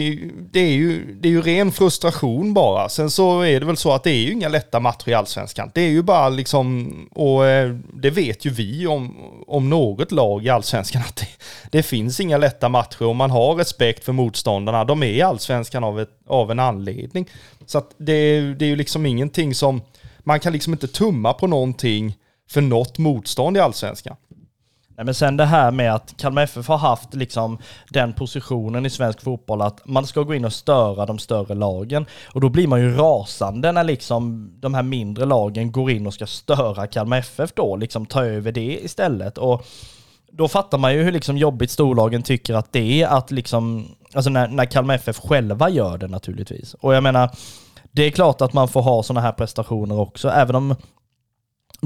[0.52, 2.90] det är, ju, det är ju ren frustration bara.
[2.90, 5.72] Sen så är det väl så att det är ju inga lätta matcher i allsvenskan.
[5.74, 9.16] Det är ju bara liksom, och eh, det vet ju vi om,
[9.48, 11.28] om något lag i allsvenskan, att det,
[11.72, 14.86] det finns inga lätta matcher och man har respekt för motståndarna.
[14.86, 17.30] De är i allsvenskan av, ett, av en anledning.
[17.66, 19.82] Så att det, det är ju liksom ingenting som,
[20.20, 22.18] man kan liksom inte tumma på någonting
[22.50, 24.16] för något motstånd i allsvenskan.
[24.96, 27.58] Nej, men sen det här med att Kalmar FF har haft liksom
[27.90, 32.06] den positionen i svensk fotboll att man ska gå in och störa de större lagen.
[32.34, 36.14] Och då blir man ju rasande när liksom de här mindre lagen går in och
[36.14, 39.38] ska störa Kalmar FF då, liksom ta över det istället.
[39.38, 39.66] Och
[40.32, 44.30] då fattar man ju hur liksom jobbigt storlagen tycker att det är att liksom, alltså
[44.30, 46.74] när, när Kalmar FF själva gör det naturligtvis.
[46.74, 47.30] Och jag menar,
[47.92, 50.76] det är klart att man får ha sådana här prestationer också, även om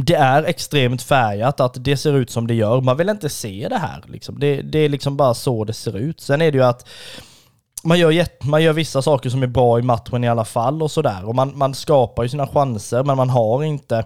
[0.06, 2.82] det är extremt färgat att det ser ut som det gör.
[2.82, 4.04] Man vill inte se det här.
[4.08, 4.40] Liksom.
[4.40, 6.22] Det, det, är liksom bara så det ser ut.
[6.22, 6.88] Sen är det ju att
[7.84, 10.92] man gör, man gör vissa saker som är bra i matchen i alla fall och
[10.92, 11.26] sådär.
[11.26, 14.06] Och man, man skapar ju sina chanser, men man har inte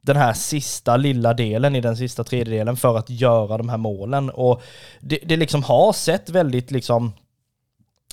[0.00, 4.30] den här sista lilla delen i den sista tredjedelen för att göra de här målen.
[4.30, 4.62] Och
[5.00, 7.12] det, det liksom har sett väldigt liksom,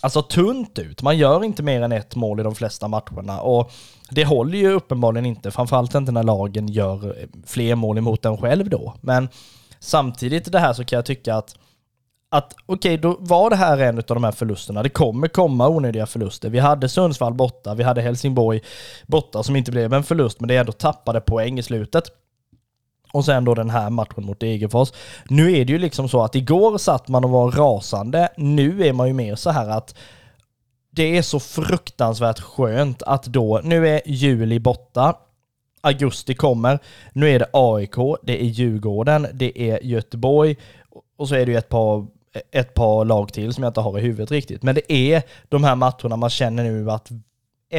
[0.02, 1.02] alltså tunt ut.
[1.02, 3.42] Man gör inte mer än ett mål i de flesta matcherna.
[3.42, 3.72] Och
[4.10, 8.38] det håller ju uppenbarligen inte, framförallt inte när lagen gör eh, fler mål emot den
[8.38, 8.94] själv då.
[9.02, 9.30] Men
[9.80, 11.56] samtidigt det här så kan jag tycka att
[12.32, 14.84] att okej, okay, då var det här en av de här förlusterna.
[14.84, 16.50] Det kommer komma onödiga förluster.
[16.50, 18.62] Vi hade Sundsvall borta, vi hade Helsingborg
[19.08, 22.04] borta som inte blev en förlust, men det ändå tappade poäng i slutet.
[23.12, 24.92] Och sen då den här matchen mot Degerfors.
[25.30, 28.30] Nu är det ju liksom så att igår satt man och var rasande.
[28.38, 29.96] Nu är man ju mer så här att
[30.92, 35.14] det är så fruktansvärt skönt att då, nu är juli borta,
[35.82, 36.80] augusti kommer,
[37.14, 40.56] nu är det AIK, det är Djurgården, det är Göteborg
[41.18, 42.08] och så är det ju ett par,
[42.52, 44.64] ett par lag till som jag inte har i huvudet riktigt.
[44.64, 47.10] Men det är de här matcherna man känner nu att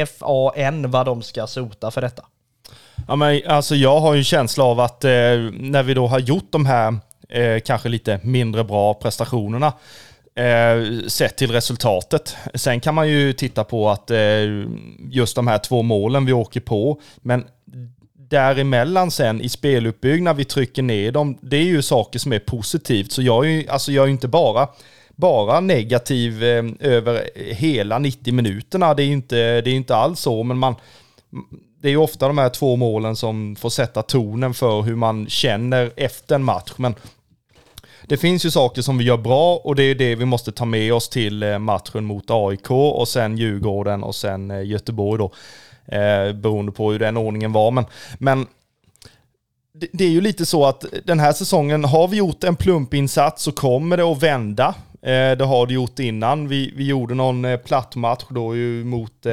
[0.07, 2.25] FAN vad de ska sota för detta.
[3.07, 5.11] Ja, men alltså jag har ju en känsla av att eh,
[5.51, 6.95] när vi då har gjort de här
[7.29, 9.73] eh, kanske lite mindre bra prestationerna
[10.35, 12.35] Eh, sett till resultatet.
[12.55, 14.19] Sen kan man ju titta på att eh,
[15.09, 17.45] just de här två målen vi åker på, men
[18.13, 23.11] däremellan sen i speluppbyggnad, vi trycker ner dem, det är ju saker som är positivt.
[23.11, 24.67] Så jag är ju, alltså jag är inte bara,
[25.15, 28.93] bara negativ eh, över hela 90 minuterna.
[28.93, 30.75] Det är ju inte, det är inte alls så, men man,
[31.81, 35.29] det är ju ofta de här två målen som får sätta tonen för hur man
[35.29, 36.71] känner efter en match.
[36.77, 36.95] Men
[38.11, 40.65] det finns ju saker som vi gör bra och det är det vi måste ta
[40.65, 45.31] med oss till eh, matchen mot AIK och sen Djurgården och sen eh, Göteborg då.
[45.95, 47.71] Eh, beroende på hur den ordningen var.
[47.71, 47.85] Men,
[48.19, 48.47] men
[49.73, 53.43] det, det är ju lite så att den här säsongen, har vi gjort en plumpinsats
[53.43, 54.75] så kommer det att vända.
[55.01, 56.47] Eh, det har det gjort innan.
[56.47, 59.25] Vi, vi gjorde någon plattmatch då ju mot,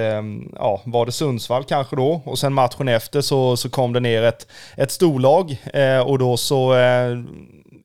[0.55, 2.23] ja, var det Sundsvall kanske då?
[2.25, 5.57] Och sen matchen efter så, så kom det ner ett, ett storlag
[6.07, 6.75] och då så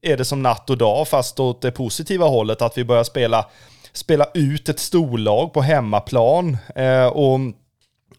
[0.04, 3.46] är det som natt och dag, fast åt det positiva hållet, att vi börjar spela,
[3.94, 6.58] spela ut ett storlag på hemmaplan.
[6.76, 7.40] Eh, och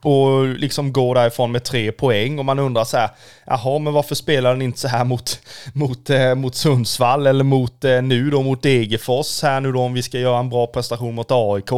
[0.05, 3.11] och liksom går därifrån med tre poäng och man undrar så här,
[3.47, 5.41] jaha men varför spelar den inte så här mot,
[5.73, 9.95] mot, eh, mot Sundsvall eller mot eh, nu då mot Degerfors här nu då om
[9.95, 11.73] vi ska göra en bra prestation mot AIK.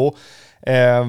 [0.62, 1.06] Eh,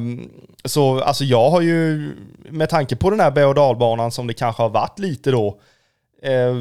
[0.66, 2.12] så alltså jag har ju,
[2.50, 5.60] med tanke på den här berg och dalbanan som det kanske har varit lite då,
[6.24, 6.56] eh,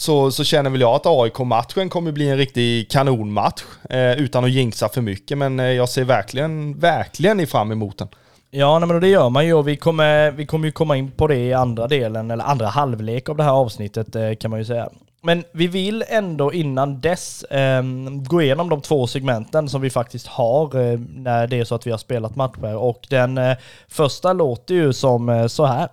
[0.00, 3.62] så, så känner väl jag att AIK-matchen kommer bli en riktig kanonmatch.
[3.90, 8.08] Eh, utan att jinxa för mycket, men eh, jag ser verkligen, verkligen fram emot den.
[8.50, 11.10] Ja, nej, men det gör man ju och vi kommer, vi kommer ju komma in
[11.10, 14.60] på det i andra delen, eller andra halvlek av det här avsnittet eh, kan man
[14.60, 14.88] ju säga.
[15.22, 17.82] Men vi vill ändå innan dess eh,
[18.28, 21.86] gå igenom de två segmenten som vi faktiskt har eh, när det är så att
[21.86, 22.76] vi har spelat matcher.
[22.76, 23.56] Och den eh,
[23.88, 25.88] första låter ju som eh, så här.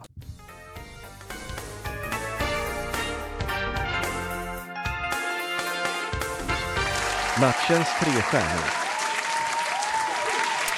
[7.42, 8.88] Matchens tre stjärnor.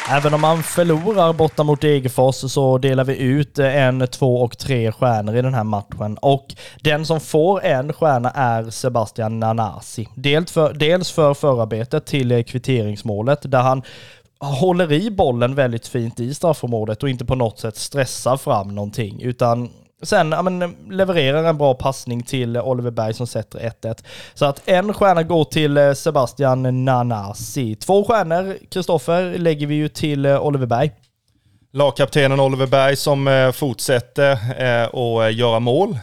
[0.09, 4.57] Även om man förlorar borta mot Degerfors så delar vi ut eh, en, två och
[4.57, 6.17] tre stjärnor i den här matchen.
[6.17, 10.07] Och den som får en stjärna är Sebastian Nanasi.
[10.15, 13.83] Dels för, dels för förarbetet till eh, kvitteringsmålet där han
[14.39, 19.21] håller i bollen väldigt fint i straffområdet och inte på något sätt stressar fram någonting
[19.21, 19.69] utan
[20.01, 24.03] Sen ja, men, eh, levererar en bra passning till eh, Oliver Berg som sätter 1-1.
[24.33, 27.75] Så att en stjärna går till eh, Sebastian Nanasi.
[27.75, 30.91] Två stjärnor, Kristoffer, lägger vi ju till Oliver Berg.
[31.71, 35.99] Lagkaptenen Oliver Berg som eh, fortsätter eh, att eh, göra mål.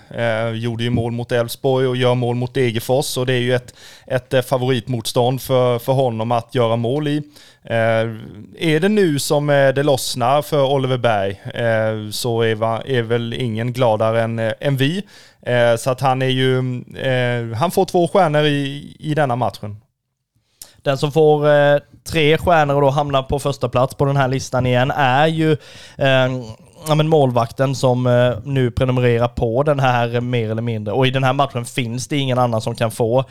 [0.54, 3.74] Gjorde ju mål mot Elfsborg och gör mål mot Degerfors och det är ju ett,
[4.06, 7.22] ett favoritmotstånd för, för honom att göra mål i.
[8.58, 11.40] Är det nu som det lossnar för Oliver Berg
[12.12, 15.02] så är, är väl ingen gladare än, än vi.
[15.78, 16.62] Så att han är ju,
[17.54, 19.76] han får två stjärnor i, i denna matchen.
[20.82, 21.46] Den som får
[22.06, 25.52] tre stjärnor och då hamnar på första plats på den här listan igen är ju
[25.98, 26.28] eh,
[26.88, 30.94] ja, men målvakten som eh, nu prenumererar på den här mer eller mindre.
[30.94, 33.24] Och i den här matchen finns det ingen annan som kan få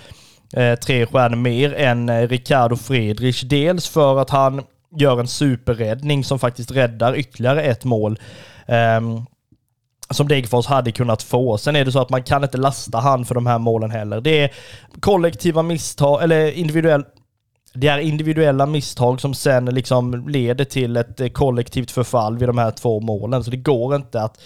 [0.54, 3.42] eh, tre stjärnor mer än eh, Ricardo Friedrich.
[3.42, 4.64] Dels för att han
[4.96, 8.20] gör en superräddning som faktiskt räddar ytterligare ett mål.
[8.68, 9.26] Um,
[10.10, 11.58] som Degerfors hade kunnat få.
[11.58, 14.22] Sen är det så att man kan inte lasta han för de här målen heller.
[14.22, 14.52] Det är
[15.00, 17.06] kollektiva misstag, eller individuell,
[17.76, 22.58] det är individuella misstag som sen liksom leder till ett eh, kollektivt förfall vid de
[22.58, 23.44] här två målen.
[23.44, 24.42] Så det går inte att,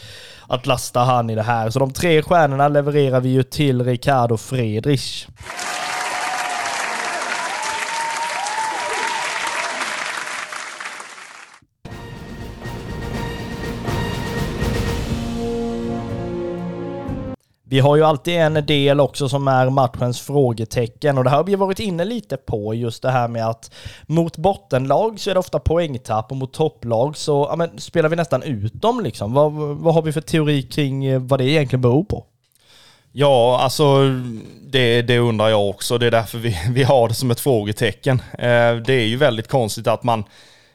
[0.48, 1.70] att lasta han i det här.
[1.70, 5.28] Så de tre stjärnorna levererar vi ju till Ricardo Friedrich.
[17.70, 21.44] Vi har ju alltid en del också som är matchens frågetecken och det här har
[21.44, 23.72] vi varit inne lite på just det här med att
[24.08, 28.16] mot bottenlag så är det ofta poängtapp och mot topplag så ja, men, spelar vi
[28.16, 29.34] nästan ut dem liksom.
[29.34, 32.26] Vad, vad har vi för teori kring eh, vad det egentligen beror på?
[33.12, 34.16] Ja, alltså
[34.62, 35.98] det, det undrar jag också.
[35.98, 38.22] Det är därför vi, vi har det som ett frågetecken.
[38.34, 40.24] Eh, det är ju väldigt konstigt att man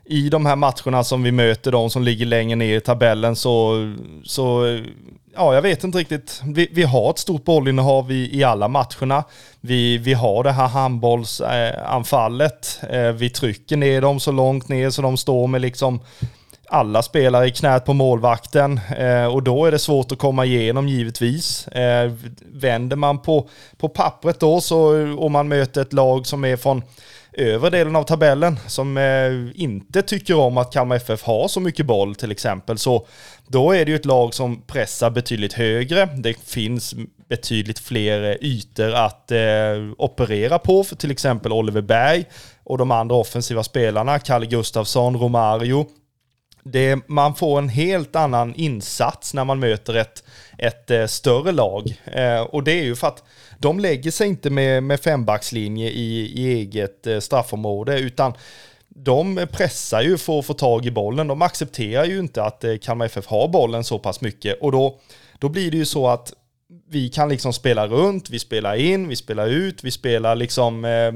[0.04, 3.74] i de här matcherna som vi möter de som ligger längre ner i tabellen så,
[4.24, 4.78] så
[5.34, 6.42] ja, jag vet inte riktigt.
[6.44, 9.24] Vi, vi har ett stort bollinnehav i, i alla matcherna.
[9.60, 12.80] Vi, vi har det här handbollsanfallet.
[12.90, 16.00] Eh, vi trycker ner dem så långt ner så de står med liksom
[16.68, 20.88] alla spelare i knät på målvakten eh, och då är det svårt att komma igenom
[20.88, 21.68] givetvis.
[21.68, 22.12] Eh,
[22.52, 26.82] vänder man på, på pappret då så om man möter ett lag som är från
[27.36, 31.86] övre delen av tabellen som eh, inte tycker om att Kalmar FF har så mycket
[31.86, 32.78] boll till exempel.
[32.78, 33.06] Så
[33.48, 36.06] då är det ju ett lag som pressar betydligt högre.
[36.06, 36.94] Det finns
[37.28, 39.38] betydligt fler ytor att eh,
[39.98, 42.24] operera på för till exempel Oliver Berg
[42.64, 45.86] och de andra offensiva spelarna, Kalle Gustafsson, Romario.
[46.64, 50.24] Det, man får en helt annan insats när man möter ett,
[50.58, 52.00] ett eh, större lag.
[52.04, 53.22] Eh, och det är ju för att
[53.58, 58.32] de lägger sig inte med, med fembackslinje i, i eget eh, straffområde, utan
[58.88, 61.26] de pressar ju för att få tag i bollen.
[61.26, 64.60] De accepterar ju inte att eh, Kalmar FF har bollen så pass mycket.
[64.60, 64.98] Och då,
[65.38, 66.32] då blir det ju så att
[66.88, 71.12] vi kan liksom spela runt, vi spelar in, vi spelar ut, vi spelar liksom eh,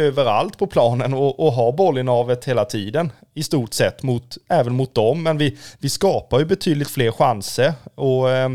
[0.00, 4.94] överallt på planen och, och har bollinnehavet hela tiden i stort sett, mot, även mot
[4.94, 5.22] dem.
[5.22, 8.48] Men vi, vi skapar ju betydligt fler chanser och eh,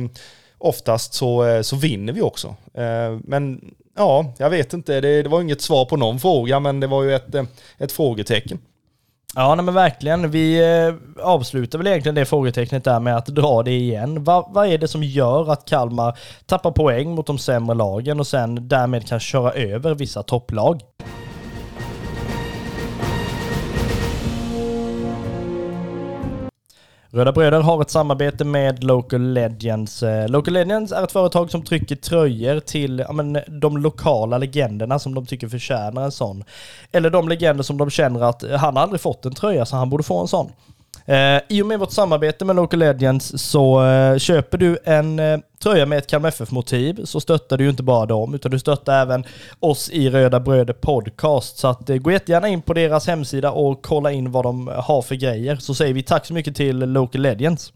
[0.64, 2.47] oftast så, eh, så vinner vi också.
[2.74, 6.80] Eh, men ja, jag vet inte, det, det var inget svar på någon fråga, men
[6.80, 7.43] det var ju ett, eh,
[7.78, 8.59] ett frågetecken.
[9.36, 10.32] Ja, nej men verkligen.
[10.32, 10.61] Vi
[11.22, 14.24] avslutar väl egentligen det frågetecknet där med att dra det igen.
[14.24, 18.28] Va, vad är det som gör att Kalmar tappar poäng mot de sämre lagen och
[18.28, 20.82] sen därmed kan köra över vissa topplag?
[27.16, 30.03] Röda Bröder har ett samarbete med Local Legends.
[30.03, 34.99] Eh, Local Legends är ett företag som trycker tröjor till ja, men, de lokala legenderna
[34.99, 36.43] som de tycker förtjänar en sån.
[36.91, 39.89] Eller de legender som de känner att eh, han aldrig fått en tröja så han
[39.89, 40.51] borde få en sån.
[41.06, 45.39] Eh, I och med vårt samarbete med Local Legends så eh, köper du en eh,
[45.64, 49.01] tröja med ett Kalmar FF-motiv så stöttar du ju inte bara dem utan du stöttar
[49.01, 49.24] även
[49.60, 51.58] oss i Röda Bröder Podcast.
[51.58, 55.01] Så att, eh, gå jättegärna in på deras hemsida och kolla in vad de har
[55.01, 55.56] för grejer.
[55.56, 57.74] Så säger vi tack så mycket till Local Legends.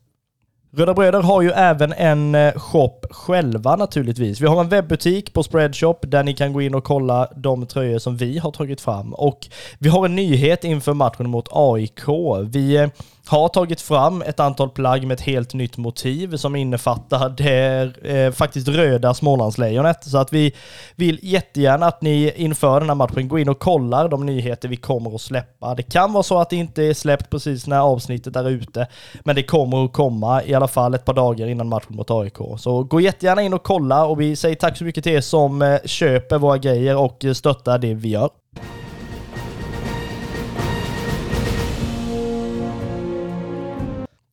[0.77, 4.41] Röda Bröder har ju även en eh, shop själva naturligtvis.
[4.41, 7.99] Vi har en webbutik på Spreadshop där ni kan gå in och kolla de tröjor
[7.99, 9.13] som vi har tagit fram.
[9.13, 9.47] Och
[9.79, 12.01] vi har en nyhet inför matchen mot AIK.
[12.45, 12.87] Vi eh,
[13.27, 18.31] har tagit fram ett antal plagg med ett helt nytt motiv som innefattar det eh,
[18.31, 20.03] faktiskt röda Smålandslejonet.
[20.03, 20.53] Så att vi
[20.95, 24.75] vill jättegärna att ni inför den här matchen går in och kollar de nyheter vi
[24.75, 25.75] kommer att släppa.
[25.75, 28.87] Det kan vara så att det inte är släppt precis när avsnittet är ute,
[29.23, 32.37] men det kommer att komma i alla fall ett par dagar innan matchen mot AIK.
[32.57, 35.61] Så gå jättegärna in och kolla och vi säger tack så mycket till er som
[35.61, 38.29] eh, köper våra grejer och eh, stöttar det vi gör.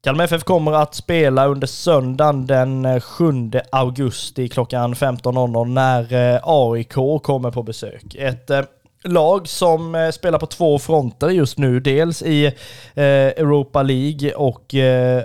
[0.04, 6.40] Kalmar FF kommer att spela under söndagen den eh, 7 augusti klockan 15.00 när eh,
[6.42, 8.14] AIK kommer på besök.
[8.14, 8.60] Ett eh,
[9.04, 11.80] lag som spelar på två fronter just nu.
[11.80, 12.52] Dels i
[12.94, 14.74] Europa League och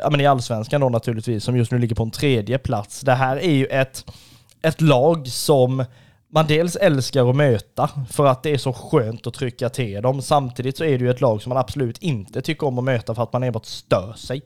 [0.02, 3.02] ja, men i Allsvenskan då naturligtvis, som just nu ligger på en tredje plats.
[3.02, 4.06] Det här är ju ett,
[4.62, 5.86] ett lag som
[6.34, 10.22] man dels älskar att möta för att det är så skönt att trycka till dem.
[10.22, 13.16] Samtidigt så är det ju ett lag som man absolut inte tycker om att möta
[13.16, 14.42] för att man enbart stör sig.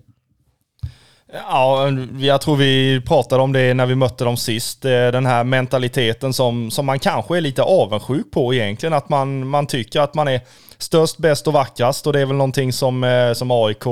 [1.33, 4.85] Ja, jag tror vi pratade om det när vi mötte dem sist.
[4.85, 8.93] Eh, den här mentaliteten som, som man kanske är lite avundsjuk på egentligen.
[8.93, 10.41] Att man, man tycker att man är
[10.77, 12.07] störst, bäst och vackrast.
[12.07, 13.83] Och det är väl någonting som, eh, som AIK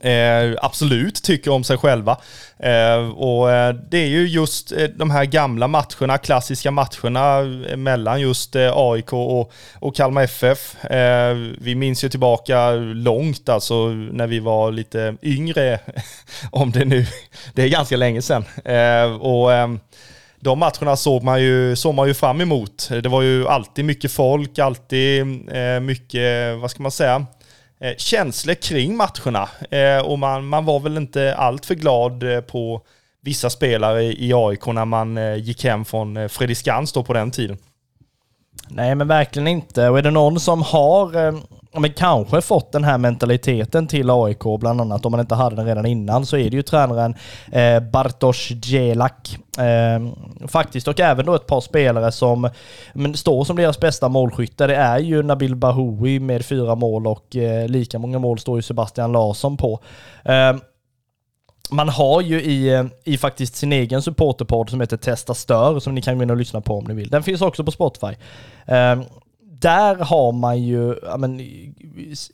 [0.00, 2.16] Eh, absolut tycker om sig själva.
[2.58, 7.76] Eh, och eh, det är ju just eh, de här gamla matcherna, klassiska matcherna eh,
[7.76, 10.84] mellan just eh, AIK och, och Kalmar FF.
[10.84, 15.78] Eh, vi minns ju tillbaka långt, alltså när vi var lite yngre,
[16.50, 17.06] om det nu,
[17.54, 18.44] det är ganska länge sedan.
[18.64, 19.80] Eh, och ehm,
[20.40, 22.88] de matcherna såg man, ju, såg man ju fram emot.
[23.02, 25.20] Det var ju alltid mycket folk, alltid
[25.52, 27.26] eh, mycket, vad ska man säga,
[27.80, 29.48] eh, känslor kring matcherna.
[29.70, 32.82] Eh, och man, man var väl inte alltför glad eh, på
[33.20, 37.30] vissa spelare i AIK när man eh, gick hem från eh, Fredriksskans då på den
[37.30, 37.58] tiden.
[38.68, 39.88] Nej, men verkligen inte.
[39.88, 41.34] Och är det någon som har eh,
[41.72, 45.66] men kanske fått den här mentaliteten till AIK, bland annat om man inte hade den
[45.66, 47.14] redan innan, så är det ju tränaren
[47.52, 49.38] eh, Bartosz Djelak.
[49.58, 52.50] Eh, faktiskt, och även då ett par spelare som
[52.92, 54.68] men, står som deras bästa målskyttar.
[54.68, 58.62] Det är ju Nabil Bahoui med fyra mål och eh, lika många mål står ju
[58.62, 59.80] Sebastian Larsson på.
[60.24, 60.56] Eh,
[61.70, 65.94] man har ju i, eh, i faktiskt sin egen supporterpodd som heter Testa Stör, som
[65.94, 67.08] ni kan gå in och lyssna på om ni vill.
[67.08, 68.14] Den finns också på Spotify.
[68.66, 69.04] Ehm,
[69.60, 71.40] där har man ju ja, men,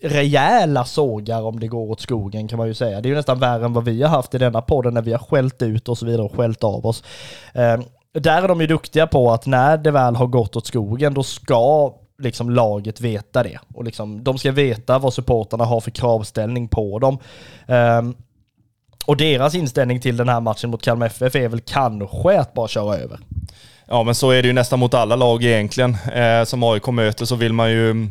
[0.00, 3.00] rejäla sågar om det går åt skogen kan man ju säga.
[3.00, 5.12] Det är ju nästan värre än vad vi har haft i denna podden när vi
[5.12, 7.04] har skällt ut och så vidare och skällt av oss.
[7.52, 7.80] Eh,
[8.12, 11.22] där är de ju duktiga på att när det väl har gått åt skogen, då
[11.22, 13.58] ska liksom laget veta det.
[13.74, 17.18] Och liksom, de ska veta vad supporterna har för kravställning på dem.
[17.66, 18.16] Um,
[19.06, 22.68] och deras inställning till den här matchen mot Kalmar FF är väl kanske att bara
[22.68, 23.20] köra över.
[23.88, 25.96] Ja, men så är det ju nästan mot alla lag egentligen.
[26.14, 28.08] Eh, som AIK möter så vill man ju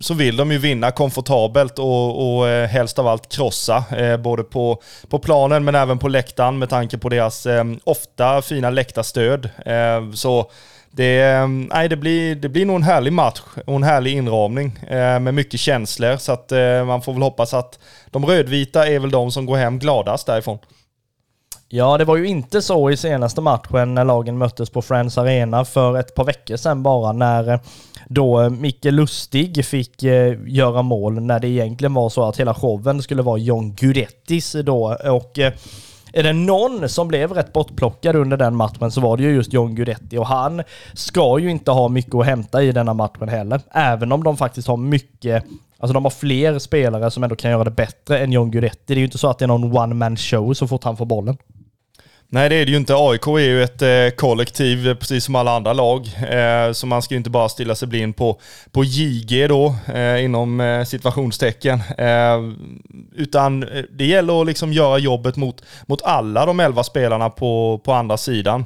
[0.00, 3.84] så vill de ju vinna komfortabelt och, och eh, helst av allt krossa.
[3.96, 8.42] Eh, både på, på planen men även på läktaren med tanke på deras eh, ofta
[8.42, 9.50] fina läktarstöd.
[9.66, 10.50] Eh, så
[10.90, 14.78] det, eh, nej, det, blir, det blir nog en härlig match och en härlig inramning
[14.88, 16.16] eh, med mycket känslor.
[16.16, 17.78] Så att eh, man får väl hoppas att
[18.10, 20.58] de rödvita är väl de som går hem gladast därifrån.
[21.68, 25.64] Ja, det var ju inte så i senaste matchen när lagen möttes på Friends Arena
[25.64, 27.60] för ett par veckor sedan bara när eh,
[28.08, 32.54] då eh, Micke Lustig fick eh, göra mål när det egentligen var så att hela
[32.54, 35.38] showen skulle vara John Guidettis då och
[36.12, 39.52] är det någon som blev rätt bortplockad under den matchen så var det ju just
[39.52, 40.62] John Guidetti och han
[40.94, 43.60] ska ju inte ha mycket att hämta i denna matchen heller.
[43.70, 45.44] Även om de faktiskt har mycket
[45.78, 48.82] Alltså de har fler spelare som ändå kan göra det bättre än John Guidetti.
[48.86, 50.96] Det är ju inte så att det är någon one man show så fort han
[50.96, 51.36] får bollen.
[52.28, 52.94] Nej, det är det ju inte.
[52.96, 56.10] AIK är ju ett eh, kollektiv, eh, precis som alla andra lag.
[56.30, 60.24] Eh, så man ska ju inte bara stilla sig blind på, på JG då, eh,
[60.24, 61.82] inom eh, situationstecken.
[61.98, 62.38] Eh,
[63.14, 67.80] utan eh, det gäller att liksom göra jobbet mot, mot alla de elva spelarna på,
[67.84, 68.64] på andra sidan.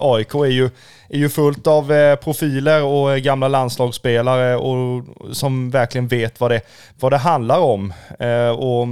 [0.00, 0.70] AIK är ju,
[1.08, 6.60] är ju fullt av profiler och gamla landslagsspelare och, som verkligen vet vad det,
[7.00, 7.92] vad det handlar om.
[8.58, 8.88] och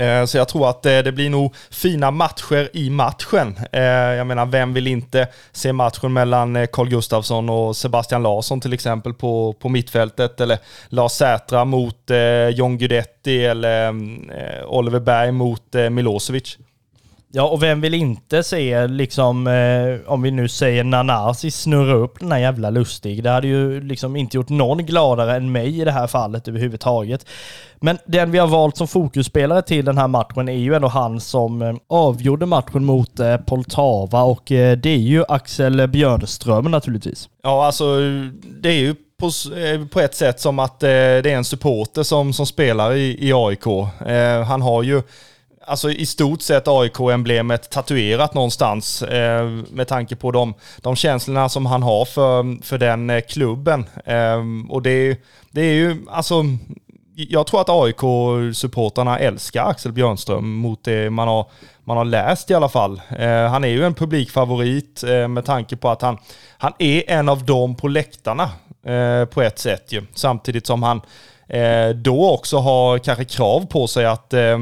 [0.00, 3.58] Eh, så jag tror att eh, det blir nog fina matcher i matchen.
[3.72, 8.72] Eh, jag menar, vem vill inte se matchen mellan Carl Gustafsson och Sebastian Larsson till
[8.72, 10.40] exempel på, på mittfältet?
[10.40, 12.10] Eller Lars Sätra mot
[12.52, 14.30] John Guidetti eller mm,
[14.66, 16.58] Oliver Berg mot Milosevic?
[17.32, 22.20] Ja, och vem vill inte se, liksom, eh, om vi nu säger Nanasi snurra upp
[22.20, 23.22] den här jävla Lustig.
[23.22, 27.26] Det hade ju liksom inte gjort någon gladare än mig i det här fallet överhuvudtaget.
[27.80, 31.20] Men den vi har valt som fokusspelare till den här matchen är ju ändå han
[31.20, 37.28] som eh, avgjorde matchen mot eh, Poltava och eh, det är ju Axel Björnström naturligtvis.
[37.42, 37.96] Ja, alltså
[38.60, 42.02] det är ju på, eh, på ett sätt som att eh, det är en supporter
[42.02, 43.66] som, som spelar i, i AIK.
[44.06, 45.02] Eh, han har ju
[45.66, 51.66] alltså i stort sett AIK-emblemet tatuerat någonstans eh, med tanke på de, de känslorna som
[51.66, 53.84] han har för, för den eh, klubben.
[54.04, 56.44] Eh, och det, det är ju, alltså,
[57.14, 61.46] jag tror att AIK-supportrarna älskar Axel Björnström mot det man har,
[61.84, 63.00] man har läst i alla fall.
[63.18, 66.18] Eh, han är ju en publikfavorit eh, med tanke på att han,
[66.58, 68.50] han är en av dem på läktarna
[68.86, 70.02] eh, på ett sätt ju.
[70.14, 71.00] Samtidigt som han
[71.48, 74.58] eh, då också har kanske krav på sig att eh,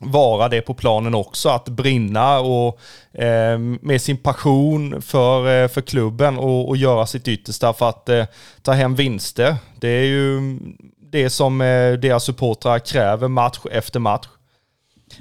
[0.00, 2.80] vara det på planen också, att brinna och
[3.12, 8.08] eh, med sin passion för, eh, för klubben och, och, göra sitt yttersta för att
[8.08, 8.24] eh,
[8.62, 9.56] ta hem vinster.
[9.80, 10.58] Det är ju
[11.00, 14.26] det som eh, deras supportrar kräver match efter match.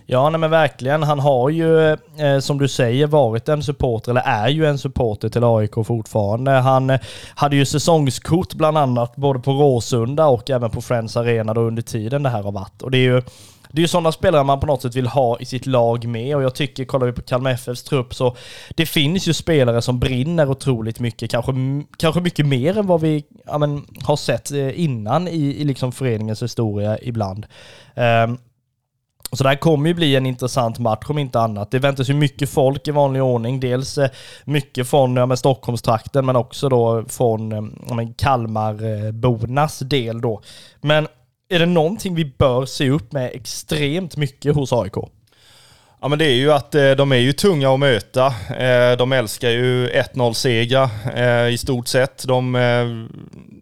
[0.05, 1.03] Ja, nej men verkligen.
[1.03, 5.29] Han har ju, eh, som du säger, varit en supporter, eller är ju en supporter
[5.29, 6.51] till AIK fortfarande.
[6.51, 6.99] Han eh,
[7.35, 11.81] hade ju säsongskort bland annat, både på Råsunda och även på Friends Arena då under
[11.81, 12.81] tiden det här har varit.
[12.81, 13.21] Och det är ju
[13.71, 16.35] det är ju sådana spelare man på något sätt vill ha i sitt lag med
[16.35, 18.35] och jag tycker, kollar vi på Kalmar FFs trupp så
[18.69, 21.51] det finns ju spelare som brinner otroligt mycket, kanske,
[21.97, 25.91] kanske mycket mer än vad vi ja, men, har sett eh, innan i, i liksom
[25.91, 27.45] föreningens historia ibland.
[27.95, 28.37] Um,
[29.31, 31.71] så det här kommer ju bli en intressant match om inte annat.
[31.71, 33.59] Det väntas ju mycket folk i vanlig ordning.
[33.59, 34.09] Dels eh,
[34.45, 40.41] mycket från ja, Stockholmstrakten men också då från eh, ja, Kalmarbornas del då.
[40.81, 41.07] Men
[41.49, 44.93] är det någonting vi bör se upp med extremt mycket hos AIK?
[46.01, 48.25] Ja men det är ju att eh, de är ju tunga att möta.
[48.57, 52.27] Eh, de älskar ju 1-0-segrar eh, i stort sett.
[52.27, 52.55] De,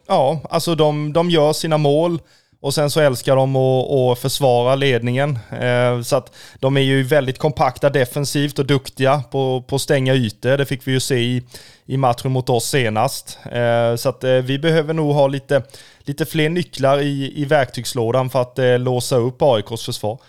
[0.07, 2.19] ja, alltså de, de gör sina mål
[2.65, 5.39] och sen så älskar de att, att försvara ledningen.
[5.51, 10.13] Eh, så att de är ju väldigt kompakta defensivt och duktiga på, på att stänga
[10.13, 10.57] ytor.
[10.57, 11.43] Det fick vi ju se i,
[11.85, 13.39] i matchen mot oss senast.
[13.51, 15.63] Eh, så att eh, vi behöver nog ha lite
[15.99, 20.19] lite fler nycklar i, i verktygslådan för att låsa upp AIKs försvar.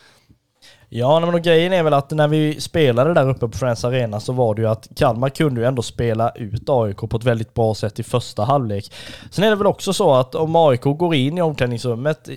[0.89, 4.32] Ja, men grejen är väl att när vi spelade där uppe på Friends Arena så
[4.32, 7.74] var det ju att Kalmar kunde ju ändå spela ut AIK på ett väldigt bra
[7.74, 8.93] sätt i första halvlek.
[9.30, 12.28] Sen är det väl också så att om AIK går in i omklädningsrummet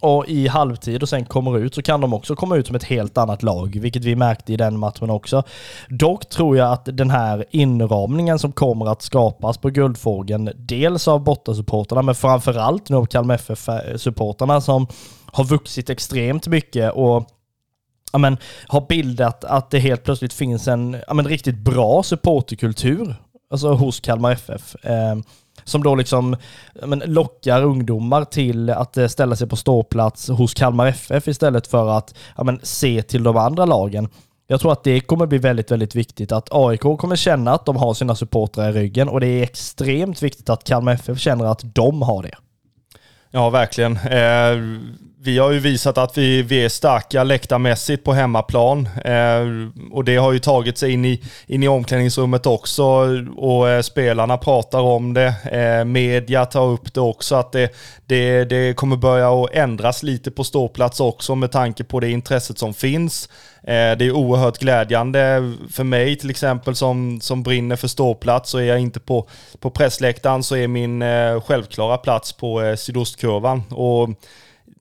[0.00, 2.84] och i halvtid och sen kommer ut så kan de också komma ut som ett
[2.84, 5.42] helt annat lag, vilket vi märkte i den matchen också.
[5.88, 11.24] Dock tror jag att den här inramningen som kommer att skapas på Guldfågeln, dels av
[11.24, 14.86] bortasupporterna men framförallt nu av Kalmar FF-supporterna eh, som
[15.32, 17.28] har vuxit extremt mycket och
[18.12, 18.36] ja, men,
[18.66, 23.14] har bildat att det helt plötsligt finns en ja, men, riktigt bra supporterkultur
[23.50, 24.74] alltså hos Kalmar FF.
[24.84, 25.16] Eh,
[25.64, 26.36] som då liksom
[26.86, 31.98] men, lockar ungdomar till att eh, ställa sig på ståplats hos Kalmar FF istället för
[31.98, 34.08] att ja, men, se till de andra lagen.
[34.46, 37.76] Jag tror att det kommer bli väldigt, väldigt viktigt att AIK kommer känna att de
[37.76, 41.74] har sina supportrar i ryggen och det är extremt viktigt att Kalmar FF känner att
[41.74, 42.34] de har det.
[43.30, 43.96] Ja, verkligen.
[43.96, 44.80] Eh,
[45.20, 48.88] vi har ju visat att vi, vi är starka läktarmässigt på hemmaplan.
[49.04, 49.40] Eh,
[49.92, 52.84] och det har ju tagit sig in i, in i omklädningsrummet också.
[53.36, 55.34] Och eh, spelarna pratar om det.
[55.52, 57.34] Eh, media tar upp det också.
[57.34, 57.74] Att det,
[58.06, 62.58] det, det kommer börja att ändras lite på ståplats också med tanke på det intresset
[62.58, 63.28] som finns.
[63.62, 68.58] Eh, det är oerhört glädjande för mig till exempel som, som brinner för ståplats så
[68.58, 73.62] är jag inte på, på pressläktaren så är min eh, självklara plats på eh, sydostkurvan.
[73.70, 74.10] Och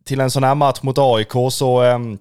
[0.08, 2.18] till en sån här match mot AIK så, ehm,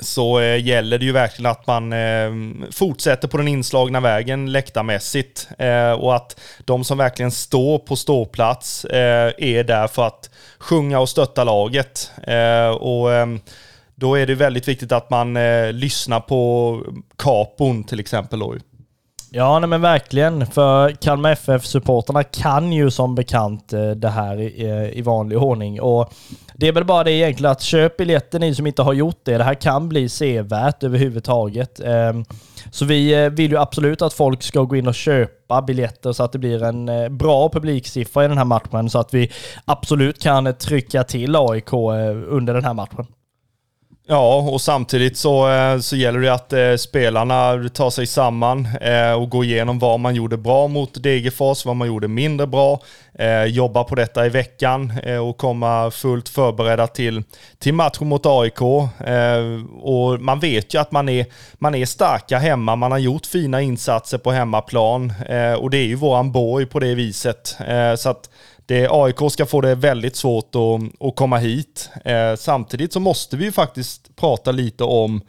[0.00, 5.48] så eh, gäller det ju verkligen att man ehm, fortsätter på den inslagna vägen läktarmässigt
[5.58, 11.00] eh, och att de som verkligen står på ståplats eh, är där för att sjunga
[11.00, 12.10] och stötta laget.
[12.22, 13.40] Eh, och ehm,
[13.94, 16.82] då är det väldigt viktigt att man eh, lyssnar på
[17.16, 18.38] kapon till exempel.
[18.38, 18.56] Då.
[19.32, 20.46] Ja, nej men verkligen.
[20.46, 25.80] För Kalmar FF-supporterna kan ju som bekant eh, det här i, eh, i vanlig ordning.
[25.80, 26.12] Och
[26.54, 29.38] det är väl bara det egentligen att köp biljetten ni som inte har gjort det.
[29.38, 31.80] Det här kan bli sevärt överhuvudtaget.
[31.80, 32.24] Ehm,
[32.70, 36.22] så vi eh, vill ju absolut att folk ska gå in och köpa biljetter så
[36.22, 39.30] att det blir en bra publiksiffra i den här matchen så att vi
[39.64, 41.72] absolut kan trycka till AIK
[42.28, 43.06] under den här matchen.
[44.12, 49.12] Ja, och samtidigt så, eh, så gäller det att eh, spelarna tar sig samman eh,
[49.12, 52.80] och går igenom vad man gjorde bra mot Degerfors, vad man gjorde mindre bra,
[53.46, 54.92] jobba på detta i veckan
[55.28, 57.22] och komma fullt förberedda till,
[57.58, 58.62] till matchen mot AIK.
[59.80, 63.60] Och man vet ju att man är, man är starka hemma, man har gjort fina
[63.60, 65.12] insatser på hemmaplan
[65.58, 67.56] och det är ju våran borg på det viset.
[67.96, 68.30] Så att
[68.70, 71.90] det, AIK ska få det väldigt svårt att, att komma hit.
[72.04, 75.20] Eh, samtidigt så måste vi ju faktiskt prata lite om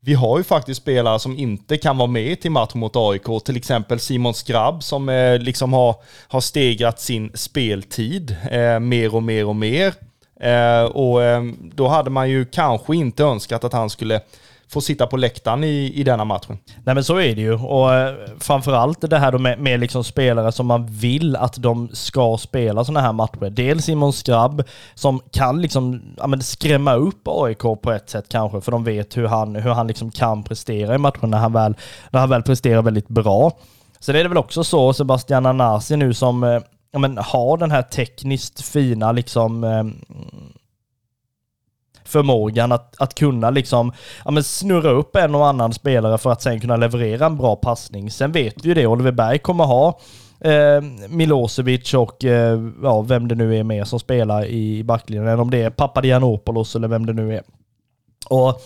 [0.00, 3.56] vi har ju faktiskt spelare som inte kan vara med till match mot AIK, till
[3.56, 5.94] exempel Simon Skrabb som eh, liksom har,
[6.28, 9.94] har stegrat sin speltid eh, mer och mer och mer.
[10.40, 11.42] Eh, och eh,
[11.74, 14.20] då hade man ju kanske inte önskat att han skulle
[14.68, 16.58] får sitta på läktaren i, i denna matchen.
[16.84, 20.04] Nej men så är det ju och eh, framförallt det här då med, med liksom
[20.04, 23.50] spelare som man vill att de ska spela sådana här matcher.
[23.50, 24.62] Dels Simon Skrabb
[24.94, 29.16] som kan liksom ja, men skrämma upp AIK på ett sätt kanske för de vet
[29.16, 31.74] hur han, hur han liksom kan prestera i matchen när han väl,
[32.10, 33.52] när han väl presterar väldigt bra.
[34.00, 36.60] Sen är det väl också så Sebastian Anasi nu som eh,
[36.92, 39.84] ja, men, har den här tekniskt fina liksom eh,
[42.08, 43.92] förmågan att, att kunna liksom,
[44.24, 47.56] ja, men snurra upp en och annan spelare för att sen kunna leverera en bra
[47.56, 48.10] passning.
[48.10, 49.98] Sen vet vi ju det, Oliver Berg kommer ha
[50.40, 55.40] eh, Milosevic och eh, ja, vem det nu är med som spelar i backlinjen.
[55.40, 57.42] Om det är Papadianopoulos eller vem det nu är.
[58.28, 58.60] Och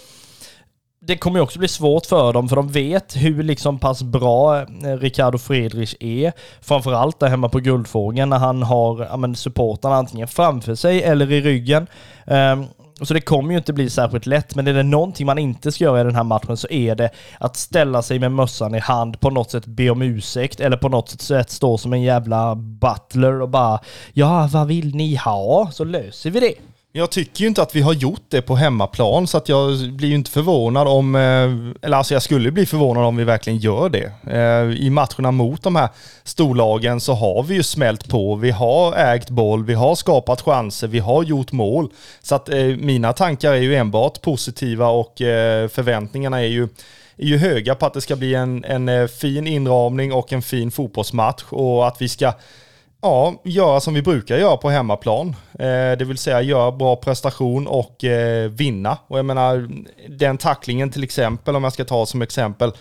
[1.07, 4.61] det kommer ju också bli svårt för dem, för de vet hur liksom pass bra
[4.61, 4.66] eh,
[4.99, 6.32] Ricardo Friedrich är.
[6.61, 11.40] Framförallt där hemma på Guldfågeln när han har ja, supportarna antingen framför sig eller i
[11.40, 11.86] ryggen.
[12.26, 12.66] Um,
[13.07, 15.85] så det kommer ju inte bli särskilt lätt, men är det någonting man inte ska
[15.85, 19.21] göra i den här matchen så är det att ställa sig med mössan i hand,
[19.21, 23.43] på något sätt be om ursäkt eller på något sätt stå som en jävla butler
[23.43, 23.81] och bara
[24.13, 25.71] ja, vad vill ni ha?
[25.73, 26.72] Så löser vi det.
[26.95, 30.09] Jag tycker ju inte att vi har gjort det på hemmaplan så att jag blir
[30.09, 33.88] ju inte förvånad om, eh, eller alltså jag skulle bli förvånad om vi verkligen gör
[33.88, 34.12] det.
[34.30, 35.88] Eh, I matcherna mot de här
[36.24, 40.88] storlagen så har vi ju smält på, vi har ägt boll, vi har skapat chanser,
[40.88, 41.88] vi har gjort mål.
[42.22, 45.12] Så att eh, mina tankar är ju enbart positiva och
[45.68, 46.68] förväntningarna är ju
[47.16, 50.70] är ju höga på att det ska bli en, en fin inramning och en fin
[50.70, 52.32] fotbollsmatch och att vi ska
[53.05, 55.29] Ja, göra som vi brukar göra på hemmaplan.
[55.59, 58.99] Eh, det vill säga göra bra prestation och eh, vinna.
[59.07, 59.69] Och jag menar,
[60.09, 62.73] den tacklingen till exempel, om jag ska ta som exempel,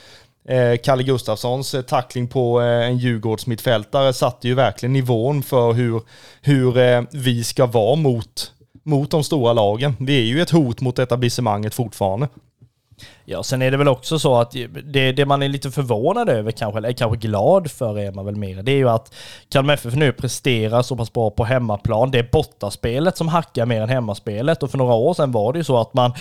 [0.48, 6.02] eh, Kalle Gustafssons tackling på en Djurgårdsmittfältare satte ju verkligen nivån för hur,
[6.42, 8.52] hur vi ska vara mot,
[8.84, 9.96] mot de stora lagen.
[10.00, 12.28] Vi är ju ett hot mot etablissemanget fortfarande.
[13.26, 14.52] Ja, sen är det väl också så att
[14.84, 18.36] det, det man är lite förvånad över kanske, eller kanske glad för är man väl
[18.36, 19.14] mer, det är ju att
[19.49, 22.12] Kalmar FF nu presterar så pass bra på hemmaplan.
[22.12, 25.60] Det är bortaspelet som hackar mer än hemmaspelet och för några år sedan var det
[25.60, 26.14] ju så att man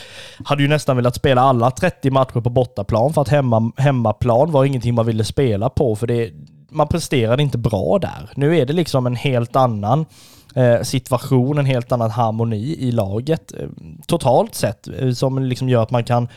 [0.44, 4.64] hade ju nästan velat spela alla 30 matcher på bortaplan för att hemma, hemmaplan var
[4.64, 6.30] ingenting man ville spela på för det,
[6.70, 8.30] man presterade inte bra där.
[8.34, 10.06] Nu är det liksom en helt annan
[10.54, 13.68] eh, situation, en helt annan harmoni i laget eh,
[14.06, 16.28] totalt sett eh, som liksom gör att man kan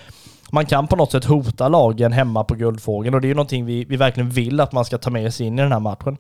[0.53, 3.65] man kan på något sätt hota lagen hemma på Guldfågeln och det är ju någonting
[3.65, 6.17] vi, vi verkligen vill att man ska ta med sig in i den här matchen.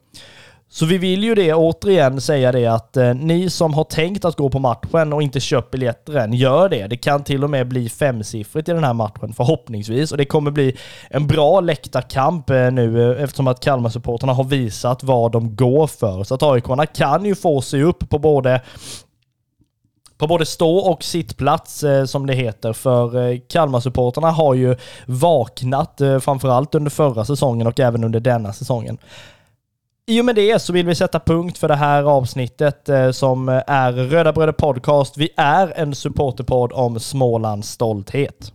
[0.69, 4.35] Så vi vill ju det återigen säga det att eh, ni som har tänkt att
[4.35, 6.87] gå på matchen och inte köpt biljetter än, gör det.
[6.87, 10.11] Det kan till och med bli femsiffrigt i den här matchen, förhoppningsvis.
[10.11, 10.77] Och det kommer bli
[11.09, 16.23] en bra läktarkamp eh, nu eh, eftersom att Kalmar-supporterna har visat vad de går för.
[16.23, 18.61] Så att aik kan ju få sig upp på både
[20.23, 22.73] på både stå och sittplats eh, som det heter.
[22.73, 28.53] För eh, Kalmar-supporterna har ju vaknat eh, framförallt under förra säsongen och även under denna
[28.53, 28.97] säsongen.
[30.07, 33.91] I och med det så vill vi sätta punkt för det här avsnittet som är
[33.91, 35.17] Röda Bröder Podcast.
[35.17, 38.51] Vi är en supporterpodd om Smålands stolthet.